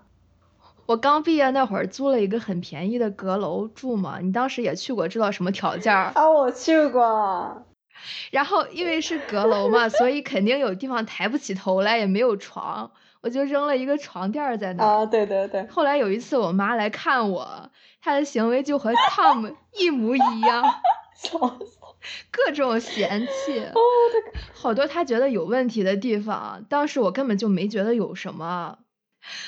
[0.86, 6.11] 我刚毕业那会儿租了一个很便宜的阁楼住嘛，你当时也去过，知道什么条件儿？
[6.15, 7.63] 啊，我去过。
[8.32, 12.91] 然后因为是阁楼嘛，所以肯定有地方抬不起头来，也没有床，
[13.22, 14.84] 我就扔了一个床垫在那。
[14.84, 15.68] 啊，对对对。
[15.68, 17.72] 后来有一次我妈来看我，
[18.02, 20.64] 她的行为就和 Tom 一模一样，
[21.16, 21.78] 笑死，
[22.32, 23.80] 各种嫌弃，哦，
[24.54, 28.80] 好多她觉得有问题的地方，当时我根本就没觉得有什么。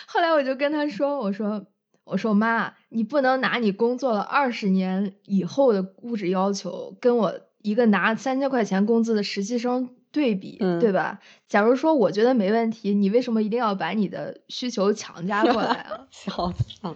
[0.05, 1.65] 后来我就跟她说：“我说，
[2.03, 11.19] 我说妈，你不能拿你工作了二十年以后的物质要求跟我。”一个拿三千块钱工资的实习生对比，对吧？
[11.47, 16.01] 假如说我觉得没问题，你为什么一定要把你的需求强加过来啊？
[16.11, 16.95] 笑死了！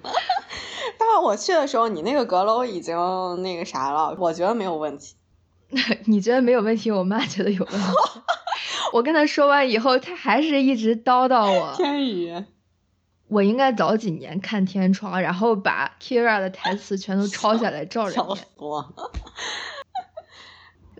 [1.00, 2.96] 但是我去的时候，你那个阁楼已经
[3.42, 5.16] 那个啥了，我觉得没有问题。
[6.06, 7.88] 你觉得没有问题，我妈觉得有问题。
[8.94, 11.74] 我跟她说完以后，她还是一直叨叨我。
[11.76, 12.44] 天宇，
[13.30, 18.28] 我应该早几年看天窗，然后把 Kira 的台词全都抄下来照着念。
[18.28, 18.94] 笑死我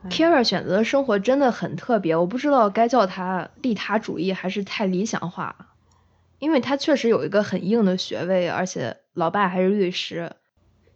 [0.10, 5.56] ！Kira 选择的生活真的很特别，我不知道该叫他利他主义还是太理想化，
[6.40, 10.32] 因为他确实有一个很硬的学位，而且老爸还是律师，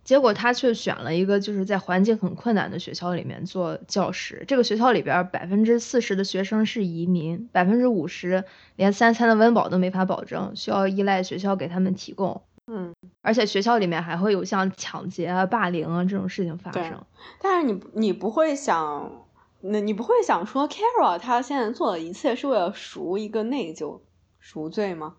[0.03, 4.45] 结果他却选了一个就是在环境很困难的学校里面做教师。
[4.47, 8.43] 这个学校里边百分之四十的学生是移民，百分之五十
[8.75, 12.41] 连三餐的温饱都没法保证，需要依赖学校给他们提供。
[12.67, 17.05] 嗯，而且学校里面还会有像抢劫啊、霸凌啊这种事情发生。
[17.41, 19.27] 但是你你不会想，
[19.61, 24.01] 那你不会想说，Kara 他现在做的一切是为了赎一个内疚、
[24.39, 25.15] 赎罪吗？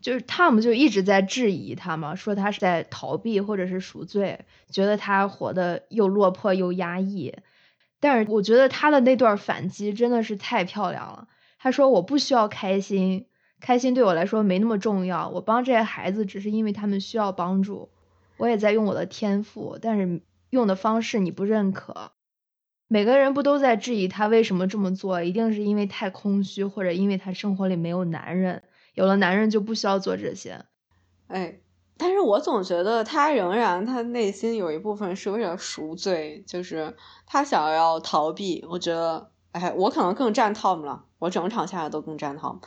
[0.00, 7.34] 就是 Tom 就一直在质疑他嘛，说他是在逃避或者是赎罪，觉得他活得又落魄又压抑。
[7.98, 11.28] 但是我觉得他的那段反击真的是太漂亮了。
[11.58, 13.26] 他说：“我不需要开心。”
[13.60, 17.88] 开心对我来说没那么重要，我帮这些孩子只是因为他们需要帮助，
[18.38, 22.12] 我也在用我的天赋，但是用的方式你不认可。
[22.88, 25.22] 每个人不都在质疑他为什么这么做？
[25.22, 30.64] 一定是因为太空虚，或者因为他生活里没有男人，有了男人就不需要做这些。
[31.28, 31.60] 哎，
[31.96, 36.96] 但是我总觉得他仍然他内心有一部分是为了赎罪，就是
[37.26, 38.66] 他想要逃避。
[38.68, 42.58] 我觉得，哎，我可能更站 Tom 了，我整场下来都更站 Tom。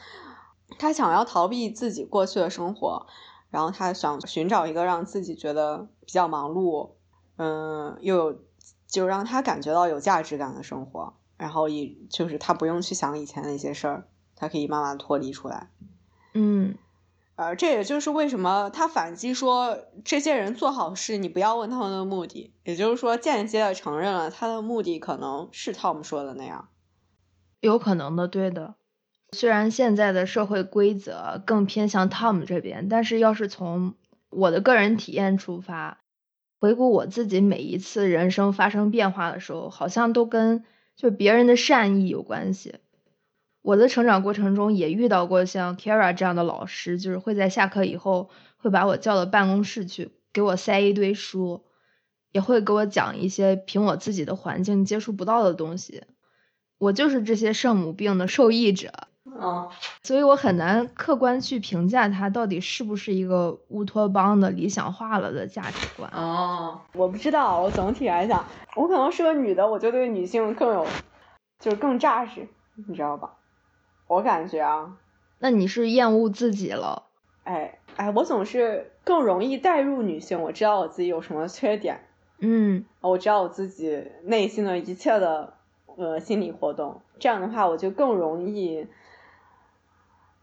[0.79, 3.07] 他想要逃避自己过去的生活，
[3.49, 6.91] 然后他想寻找一个让自己觉得比较忙碌，
[7.37, 8.39] 嗯，又有
[8.87, 11.13] 就让他感觉到有价值感的生活。
[11.35, 15.69] 然后以就是他不用去想以前那些事儿，他可以慢慢脱离出来。
[16.33, 16.77] 嗯，
[17.35, 22.53] 呃，这也就是为什么他反击说这些人做好事，你不要问他们的目的。
[22.63, 26.69] 也就是说，间接的承认了他的目的可能是 Tom 说的那样，
[27.59, 28.75] 有可能的，对的。
[29.33, 33.95] 虽然现在的社会规则更偏向 Tom 这边，但是要是从
[34.29, 35.99] 我的个人体验出发，
[36.59, 40.63] 回顾我自己每一次人生发生变化的时候，好像都跟
[40.95, 42.75] 就别人的善意有关系。
[43.61, 51.63] 我的成长过程中也遇到过像 Kara 这样的老师，就是会在下课以后会把我叫到办公室去，给我塞一堆书，
[52.31, 56.03] 也会给我讲一些凭我自己的环境接触不到的东西。
[56.77, 59.07] 我就是这些圣母病的受益者。
[59.25, 59.69] 嗯，
[60.03, 66.11] 所以我很难客观去评价他到底是不是一个乌托邦的理想化了的价值观。
[66.11, 68.45] 哦，我不知道，我总体来讲，
[68.75, 70.85] 我可能是个女的，我就对女性更有，
[71.57, 73.35] 就是更扎实，你知道吧？
[74.07, 74.97] 我感觉啊，
[75.39, 77.03] 那你是厌恶自己了？
[77.45, 82.01] 哎哎，我总是更容易代入女性，我知道我自己有什么缺点，
[82.39, 85.53] 嗯，我知道我自己内心的一切的
[85.95, 88.85] 呃心理活动，这样的话我就更容易。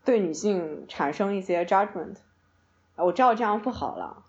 [0.04, 2.16] 对女性产生一些 judgment，
[2.96, 4.24] 我知道这样不好了。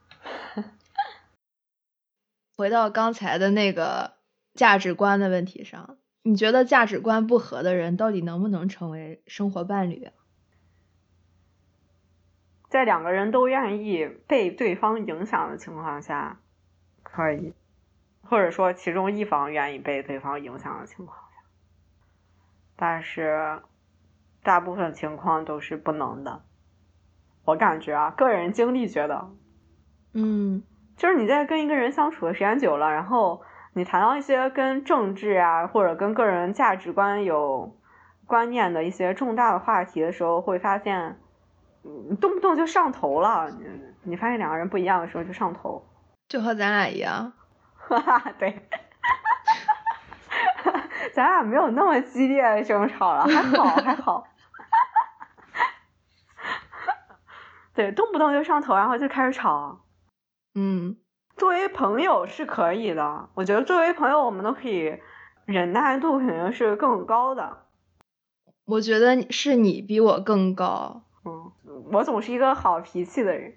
[2.58, 4.14] 回到刚才的那个
[4.54, 10.12] 价值观的问题上，你觉得价值观不合的人到底能不能成为生活伴侣？
[12.70, 16.40] 在两个人都愿意被对方影响的情况下，
[17.02, 17.54] 可以，
[18.22, 21.44] 或者说其中一方愿意被对方影响的情况下，
[22.76, 23.62] 但是。
[24.44, 26.42] 大部分情况都是不能的，
[27.46, 29.30] 我感觉啊，个人经历觉得，
[30.14, 30.64] 嗯，
[30.98, 33.42] 就是你在跟一个人相处的时间久了，然后
[33.74, 37.78] 你谈到一些跟政治啊或者跟个人价值观有
[38.26, 41.20] 观念的一些重大的话题的时候，会发现，
[41.84, 43.50] 你动不动就上头了。
[43.52, 43.66] 你
[44.04, 45.86] 你发现两个人不一样的时候就上头，
[46.28, 47.34] 就和咱俩一样，
[47.76, 48.60] 哈哈，对。
[51.14, 54.24] 咱俩没有那么激烈的争吵了，还好还好。
[57.74, 59.86] 对，动不动就上头，然后就开始吵。
[60.54, 60.98] 嗯，
[61.38, 65.00] 作为朋友是可以的，我觉得作为朋友，我们都可以
[65.46, 67.60] 忍耐度肯定是更高的。
[68.66, 71.04] 我觉得是你比我更高。
[71.26, 71.52] 嗯，
[71.94, 73.56] 我总是一个好脾气的人。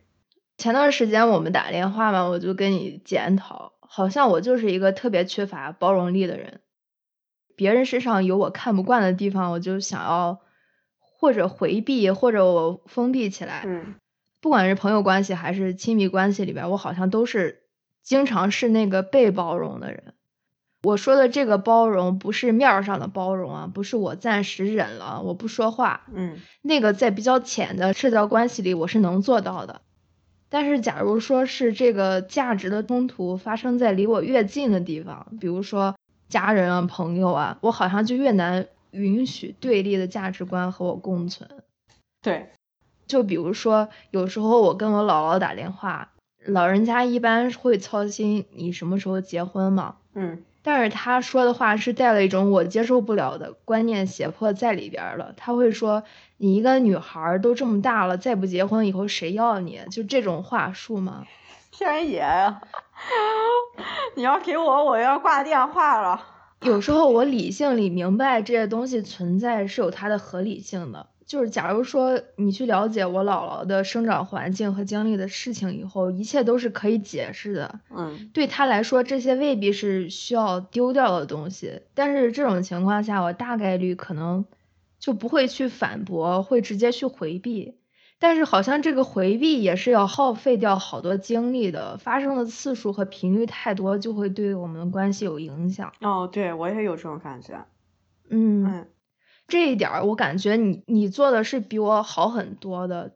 [0.57, 6.61] 前段时间我们打电话嘛，我就跟你检讨，好像我就是一个特别缺乏包容力的人。
[7.57, 10.41] 别人身上有我看不惯的地方，我就想要
[11.01, 13.65] 或者回避，或者我封闭起来。
[13.67, 13.97] 嗯。
[14.45, 17.63] 不管是朋友关系还是亲密关系里边，我好像都是
[18.03, 20.13] 经常是那个被包容的人。
[20.83, 26.03] 我说的这个包容，不是面儿上的包容啊，不是我暂时忍了，我不说话。
[26.13, 29.81] 嗯，那个在比较浅的社交关系里，我是能做到的。
[30.51, 35.97] 但是，假如说是这个价值的冲突发生在离我越近的地方，比如说
[36.29, 41.49] 家人啊、朋友啊，我好像就越难允许对立的价值观和我共存。
[42.21, 42.51] 对。
[43.07, 46.11] 就比如说，有时候我跟我姥姥打电话，
[46.47, 49.97] 老人家一般会操心你什么时候结婚嘛。
[50.15, 50.43] 嗯。
[50.67, 55.35] 但是他说的话是带了一种我接受不了的观念胁迫在里边了。
[55.37, 56.05] 他会说
[56.39, 61.27] ：“你一个女孩都这么大了，再不结婚以后谁要你？”就这种话术吗？
[61.71, 62.63] 天爷呀！
[64.17, 66.25] 你要给我，我要挂电话了。
[66.63, 71.09] 有时候我理性里明白这些东西存在是有它的合理性的。
[71.27, 77.81] 就是假如说你去了解我姥姥的生长环境和经历的事情以后，一切都是可以解释的。
[77.91, 81.81] 嗯，对他来说，这些未必是需要丢掉的东西。
[81.95, 84.45] 但是这种情况下，我大概率可能
[84.99, 87.79] 就不会去反驳，会直接去回避。
[88.19, 95.93] 但是好像这个回避也是要耗费掉好多精力的，发生的次数和频率太多，就会对我们的关系有影响。
[96.01, 97.65] 哦，对我也有这种感觉。
[98.29, 98.87] 嗯嗯。
[99.47, 103.13] 这一点儿，我感觉你你做的是比我好很多的。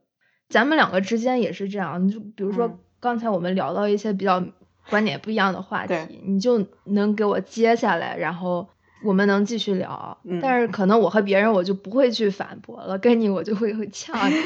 [0.49, 4.43] 咱们两个之间也是这样，就比如说刚才我们聊到一些比较
[4.89, 8.69] 观点不一样的话题，你就能给我接下来，然后
[9.05, 10.19] 我们能继续聊。
[10.41, 14.37] 但是可能我和别人我就不会去反驳了，跟你我就会会呛 你。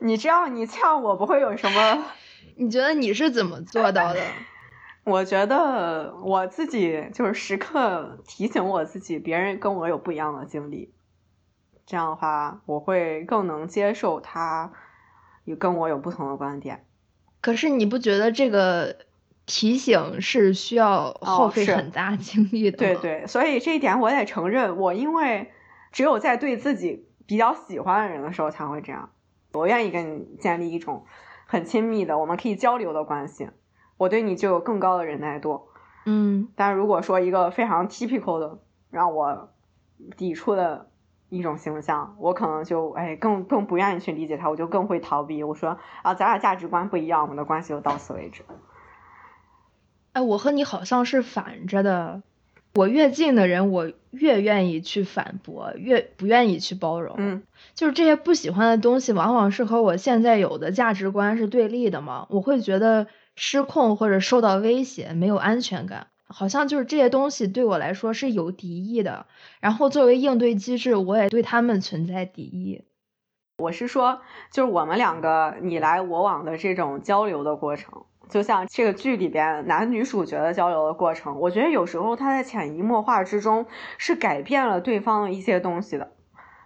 [0.00, 2.04] 你这样你呛我不会有什么？
[2.56, 4.20] 你觉得你是怎么做到的？
[5.06, 10.92] 我觉得我自己就是时刻提醒我自己，别人跟我有不一样的经历，
[11.86, 14.72] 这样的话我会更能接受他
[15.44, 16.84] 有跟我有不同的观点。
[17.40, 18.96] 可是你不觉得这个
[19.46, 22.76] 提醒是需要耗费很大精力的？
[22.76, 25.52] 对对，所以这一点我得承认，我因为
[25.92, 29.10] 只有在对自己比较喜欢的人的时候才会这样，
[29.52, 31.04] 我愿意跟你建立一种
[31.46, 33.50] 很亲密的、我们可以交流的关系。
[33.98, 35.62] 我对你就有更高的忍耐度，
[36.04, 38.58] 嗯，但如果说一个非常 typical 的
[38.90, 39.48] 让我
[40.16, 40.88] 抵触的
[41.30, 45.42] 一种形象，我可能就哎更更不愿意去理解他，我就更会逃避。
[45.42, 48.42] 我说啊，咱俩价值观不一样，我们的关系就到此为止。
[50.12, 52.22] 哎，我和你好像是反着的，
[52.74, 57.14] 我越近的人，我越愿意去反驳，越不愿意去包容。
[57.18, 57.42] 嗯，
[57.74, 63.06] 就是这些不喜欢的东西，往往是和我现在有的价值观是对立的嘛，我会觉得。
[63.36, 69.26] 失控或者受到威胁，没有安全感，好像就是这些东西对我来说是有敌意的。
[69.60, 72.84] 然后作为应对机制，我也对他们存在敌意。
[73.58, 74.20] 我是说，
[74.50, 83.66] 就是我们两个你来我往的这种交流的过程，就像这个剧里边男女主角的交流的过程，我觉得有时候他在潜移默化之中
[83.96, 86.12] 是改变了对方的一些东西的。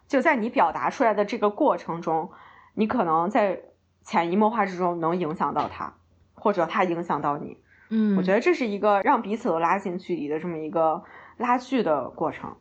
[0.09, 2.31] 就在你表达出来的这个过程中，
[2.75, 3.61] 你可能在
[4.05, 5.95] 潜移默化之中能影响到他。
[6.41, 7.59] 或者他影响到你，
[7.91, 11.05] 嗯，我觉得这是一个让彼此都拉近距离的这么一个
[11.37, 12.57] 拉锯的过程，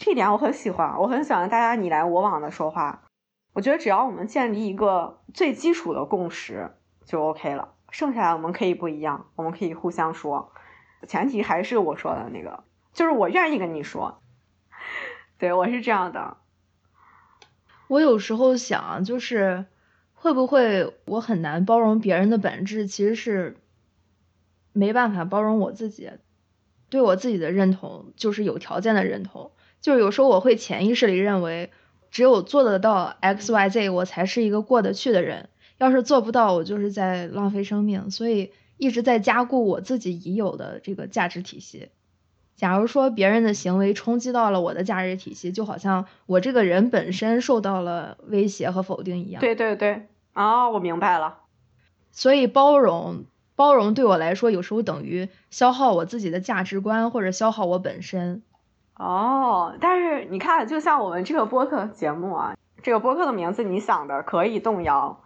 [0.00, 3.02] 这点我很喜欢，我很喜欢大家你来我往的说话。
[3.52, 6.70] 我觉得只要我们建立一个最基础的共识
[7.04, 10.52] 就 OK 了，剩下的我们可以不一样，我们可以互相说，
[11.06, 12.64] 前提还是我说的那个，
[12.94, 14.22] 就是我愿意跟你说，
[15.36, 16.38] 对我是这样的。
[17.88, 19.66] 我有时候想就是。
[20.22, 23.56] 会不会我很难包容别人的本质，其实是
[24.74, 26.10] 没办法包容我自己。
[26.90, 29.50] 对我自己的认同就是有条件的认同，
[29.80, 31.70] 就是有时候我会潜意识里认为，
[32.10, 35.48] 只有做得到 X Y Z，我才是一个过得去的人。
[35.78, 38.10] 要是做不到，我就是在浪费生命。
[38.10, 41.88] 所以一直在加固我自己已有的这个价值体系。
[42.56, 49.40] 假如说别人的行为冲击到了我的价值体系，就好像我这个人本身受到了威胁和否定一样。
[49.40, 51.38] 对对对，啊，我明白了。
[52.10, 53.24] 所以包容，
[53.56, 58.42] 包容对我来说有时候等于消耗我自己的价值观或者消耗我本身。
[58.96, 65.22] 哦，但是你看，就像我们这个播客节目啊，这个播客的名字你想的可以动摇，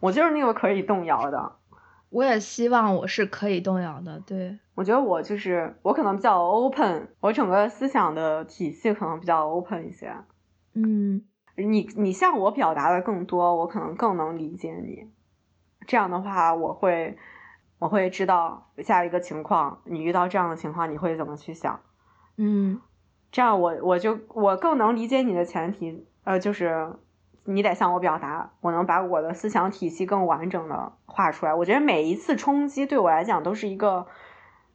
[0.00, 1.52] 我就是那个可以动摇的。
[2.10, 4.20] 我也希望我是可以动摇的。
[4.20, 10.14] 对，我觉得我就是我可能比较 open，我整个思想的体系可能比较 open 一些。
[10.74, 11.24] 嗯，
[11.56, 15.08] 你你向我表达的更多，我可能更能理解你。
[15.86, 17.16] 这样的话，我会
[17.78, 21.80] 我会知道下一个情况，你遇到这样的情况，你会怎么去想？
[22.36, 22.80] 嗯。
[23.32, 26.94] 这样我我就我更能理解你的前提，呃，就是
[27.44, 31.52] 你得向我表达，我能把我的思想体系更完整的画出来。
[31.52, 34.06] 我觉得每一次冲击对我来讲都是一个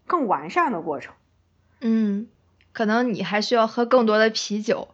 [0.06, 1.16] 更完善的过程。
[1.80, 2.28] 嗯，
[2.72, 4.90] 可能你还需要喝更多的啤酒，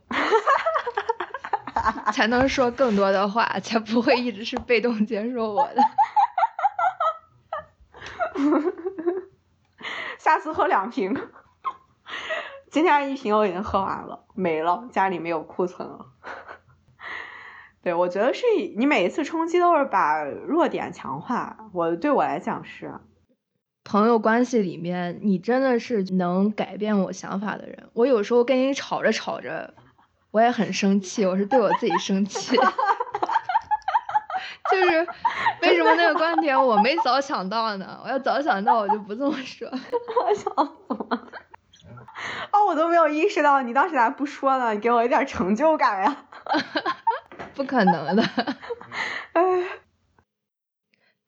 [2.14, 5.82] 才能说更多的话， 才不会一直是被动接受我的。
[10.20, 11.16] 下次喝两瓶。
[12.70, 16.08] 今天一瓶我已经喝完了，没了，家里没有库存了。
[17.82, 18.44] 对，我觉得是
[18.76, 21.70] 你每一次冲击都是把弱点强化。
[21.74, 23.00] 我对我来讲是，
[23.86, 27.90] 朋友关系里面，你真的是能改变我想法的人。
[27.94, 29.74] 我有时候跟你吵着吵着，
[30.32, 32.58] 我也很生气，我是对我自己生气。
[34.70, 35.08] 就是
[35.62, 38.00] 为什么那个观点我没早想到呢？
[38.04, 39.70] 我要早想到，我就不这么说。
[39.70, 41.28] 我 笑死了。
[42.52, 44.74] 哦，我都没有意识到，你当时咋不说呢？
[44.74, 46.26] 你给我一点成就感呀！
[47.56, 48.24] 不可能的，
[49.34, 49.42] 哎，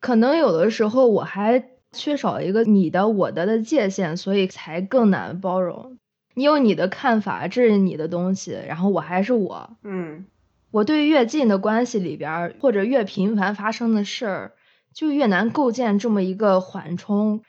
[0.02, 5.99] 可能有的时候我还缺少一个你的我的的界限，所以才更难包容。
[6.40, 9.72] 你有你的看法，这是你的东西，然后我还是我。
[9.84, 10.26] 嗯，
[10.72, 14.52] 我对越近的关系里边，或者越频繁发生的事儿，
[14.94, 17.42] 就越难构建这么一个缓冲。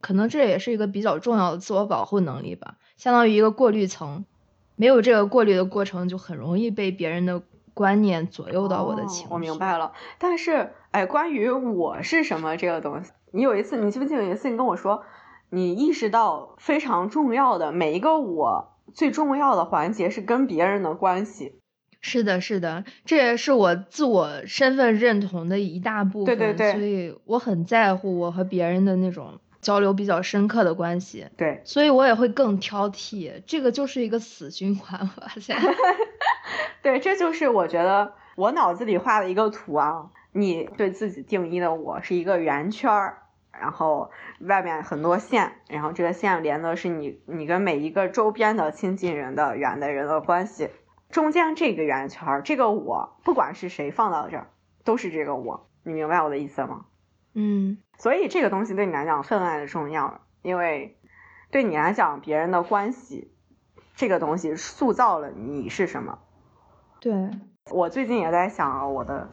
[0.00, 4.24] 可能这也是一个比较重要的自我保护能力吧，相当于一个过滤层。
[4.76, 7.42] 没有这个过滤的过程，就很容易被别人的
[7.74, 9.28] 观念左右到我的情绪。
[9.28, 15.02] 我明白了，但是，哎，关于我是什么这个东西，你有一次，你记不记得有一次你跟我说，
[15.54, 21.60] 你意识到非常重要的每一个我最重要的环节是跟别人的关系。
[22.00, 26.36] 是的，是的，这也是我自我身份认同的一大部分。
[26.36, 29.40] 对对对，所以我很在乎我和别人的那种。
[29.64, 35.08] 交流比较深刻的关系，对，所以我也会更挑剔，这个就是一个死循环。
[35.08, 35.56] 发现，
[36.82, 40.10] 对，这就是我觉得我脑子里画的一个图啊。
[40.32, 43.22] 你对自己定义的我是一个圆圈儿，
[43.60, 50.70] 然后外面很多线，然后这个线连的是你你跟每一个周边的亲近人的远的人的关系。
[51.10, 54.48] 中间这个圆圈儿，这个我不管是谁放到这儿，
[54.84, 55.68] 都是这个我。
[55.84, 56.86] 你明白我的意思吗？
[57.34, 57.78] 嗯。
[57.98, 60.98] 所以这个东西对你来讲分外的重要，因为
[61.52, 63.30] 对你来讲，别人的关系
[63.94, 66.18] 这个东西塑造了你是什么。
[66.98, 67.30] 对
[67.70, 69.30] 我最近也在想，我的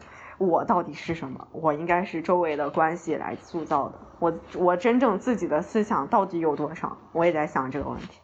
[0.48, 1.48] 我到底是什么？
[1.52, 3.98] 我应该是周围的关系来塑造的。
[4.18, 6.98] 我我真正自己的思想到底有多少？
[7.12, 8.20] 我也在想这个问题。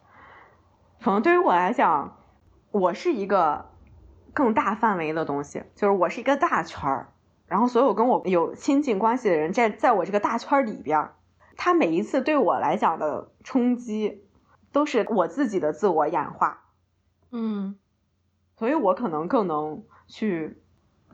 [1.02, 2.18] 可能对于我来讲，
[2.70, 3.66] 我是一个
[4.34, 7.12] 更大范围的东西，就是我是一个大圈儿。
[7.46, 11.10] 然后，所有跟我有亲近关系的人，在在我这个大圈里边，
[11.56, 14.22] 他每一次对我来讲的冲击，
[14.70, 16.64] 都是我自己的自我演化。
[17.32, 17.78] 嗯，
[18.56, 20.62] 所以我可能更能去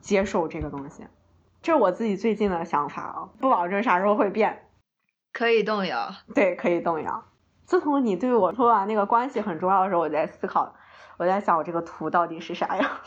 [0.05, 1.07] 接受这个东西，
[1.63, 4.67] 这是我自己最近的想法啊，不保证啥时候会变。
[5.33, 7.25] 可以动摇，对，可以动摇。
[7.65, 10.75] 自从你对我说完那个关系很重要的时候，我在思考，
[11.17, 13.01] 我在想我这个图到底是啥呀？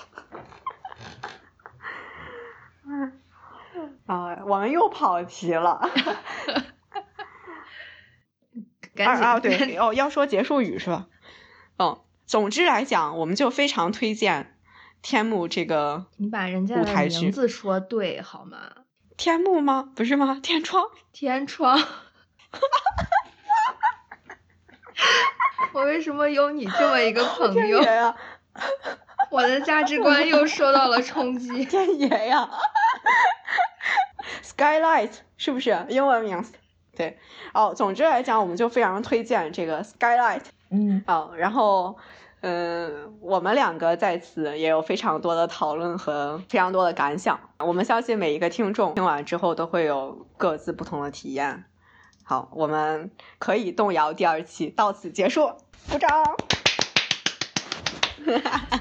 [4.06, 5.80] 啊，我们又跑题了。
[8.98, 11.06] 啊啊，对哦，要说结束语是吧？
[11.78, 14.57] 嗯，总之来讲，我们就非常推荐
[15.02, 18.58] 天幕这个你把人家的名字说对好吗？
[19.16, 19.90] 天幕吗？
[19.96, 20.40] 不是吗？
[20.42, 20.84] 天窗？
[21.12, 21.78] 天窗。
[25.72, 27.80] 我为什么有你这么一个朋友？
[29.30, 31.64] 我的价值观又受到了冲击。
[31.66, 32.48] 天爷呀
[34.42, 36.54] ！Skylight 是不是英文名字？
[36.96, 37.18] 对，
[37.54, 40.42] 哦，总之来讲，我们就非常推荐这个 Skylight。
[40.70, 41.96] 嗯，哦，然后，
[42.40, 47.40] 嗯，我们两个在此也有非常多的讨论和非常多的感想。
[47.58, 51.64] 我们相信每一个听众听完之后都会有各自不同的体验。
[52.22, 55.50] 好，我们可以动摇第二期到此结束，
[55.90, 56.08] 鼓掌。
[58.26, 58.38] 哈
[58.70, 58.80] 哈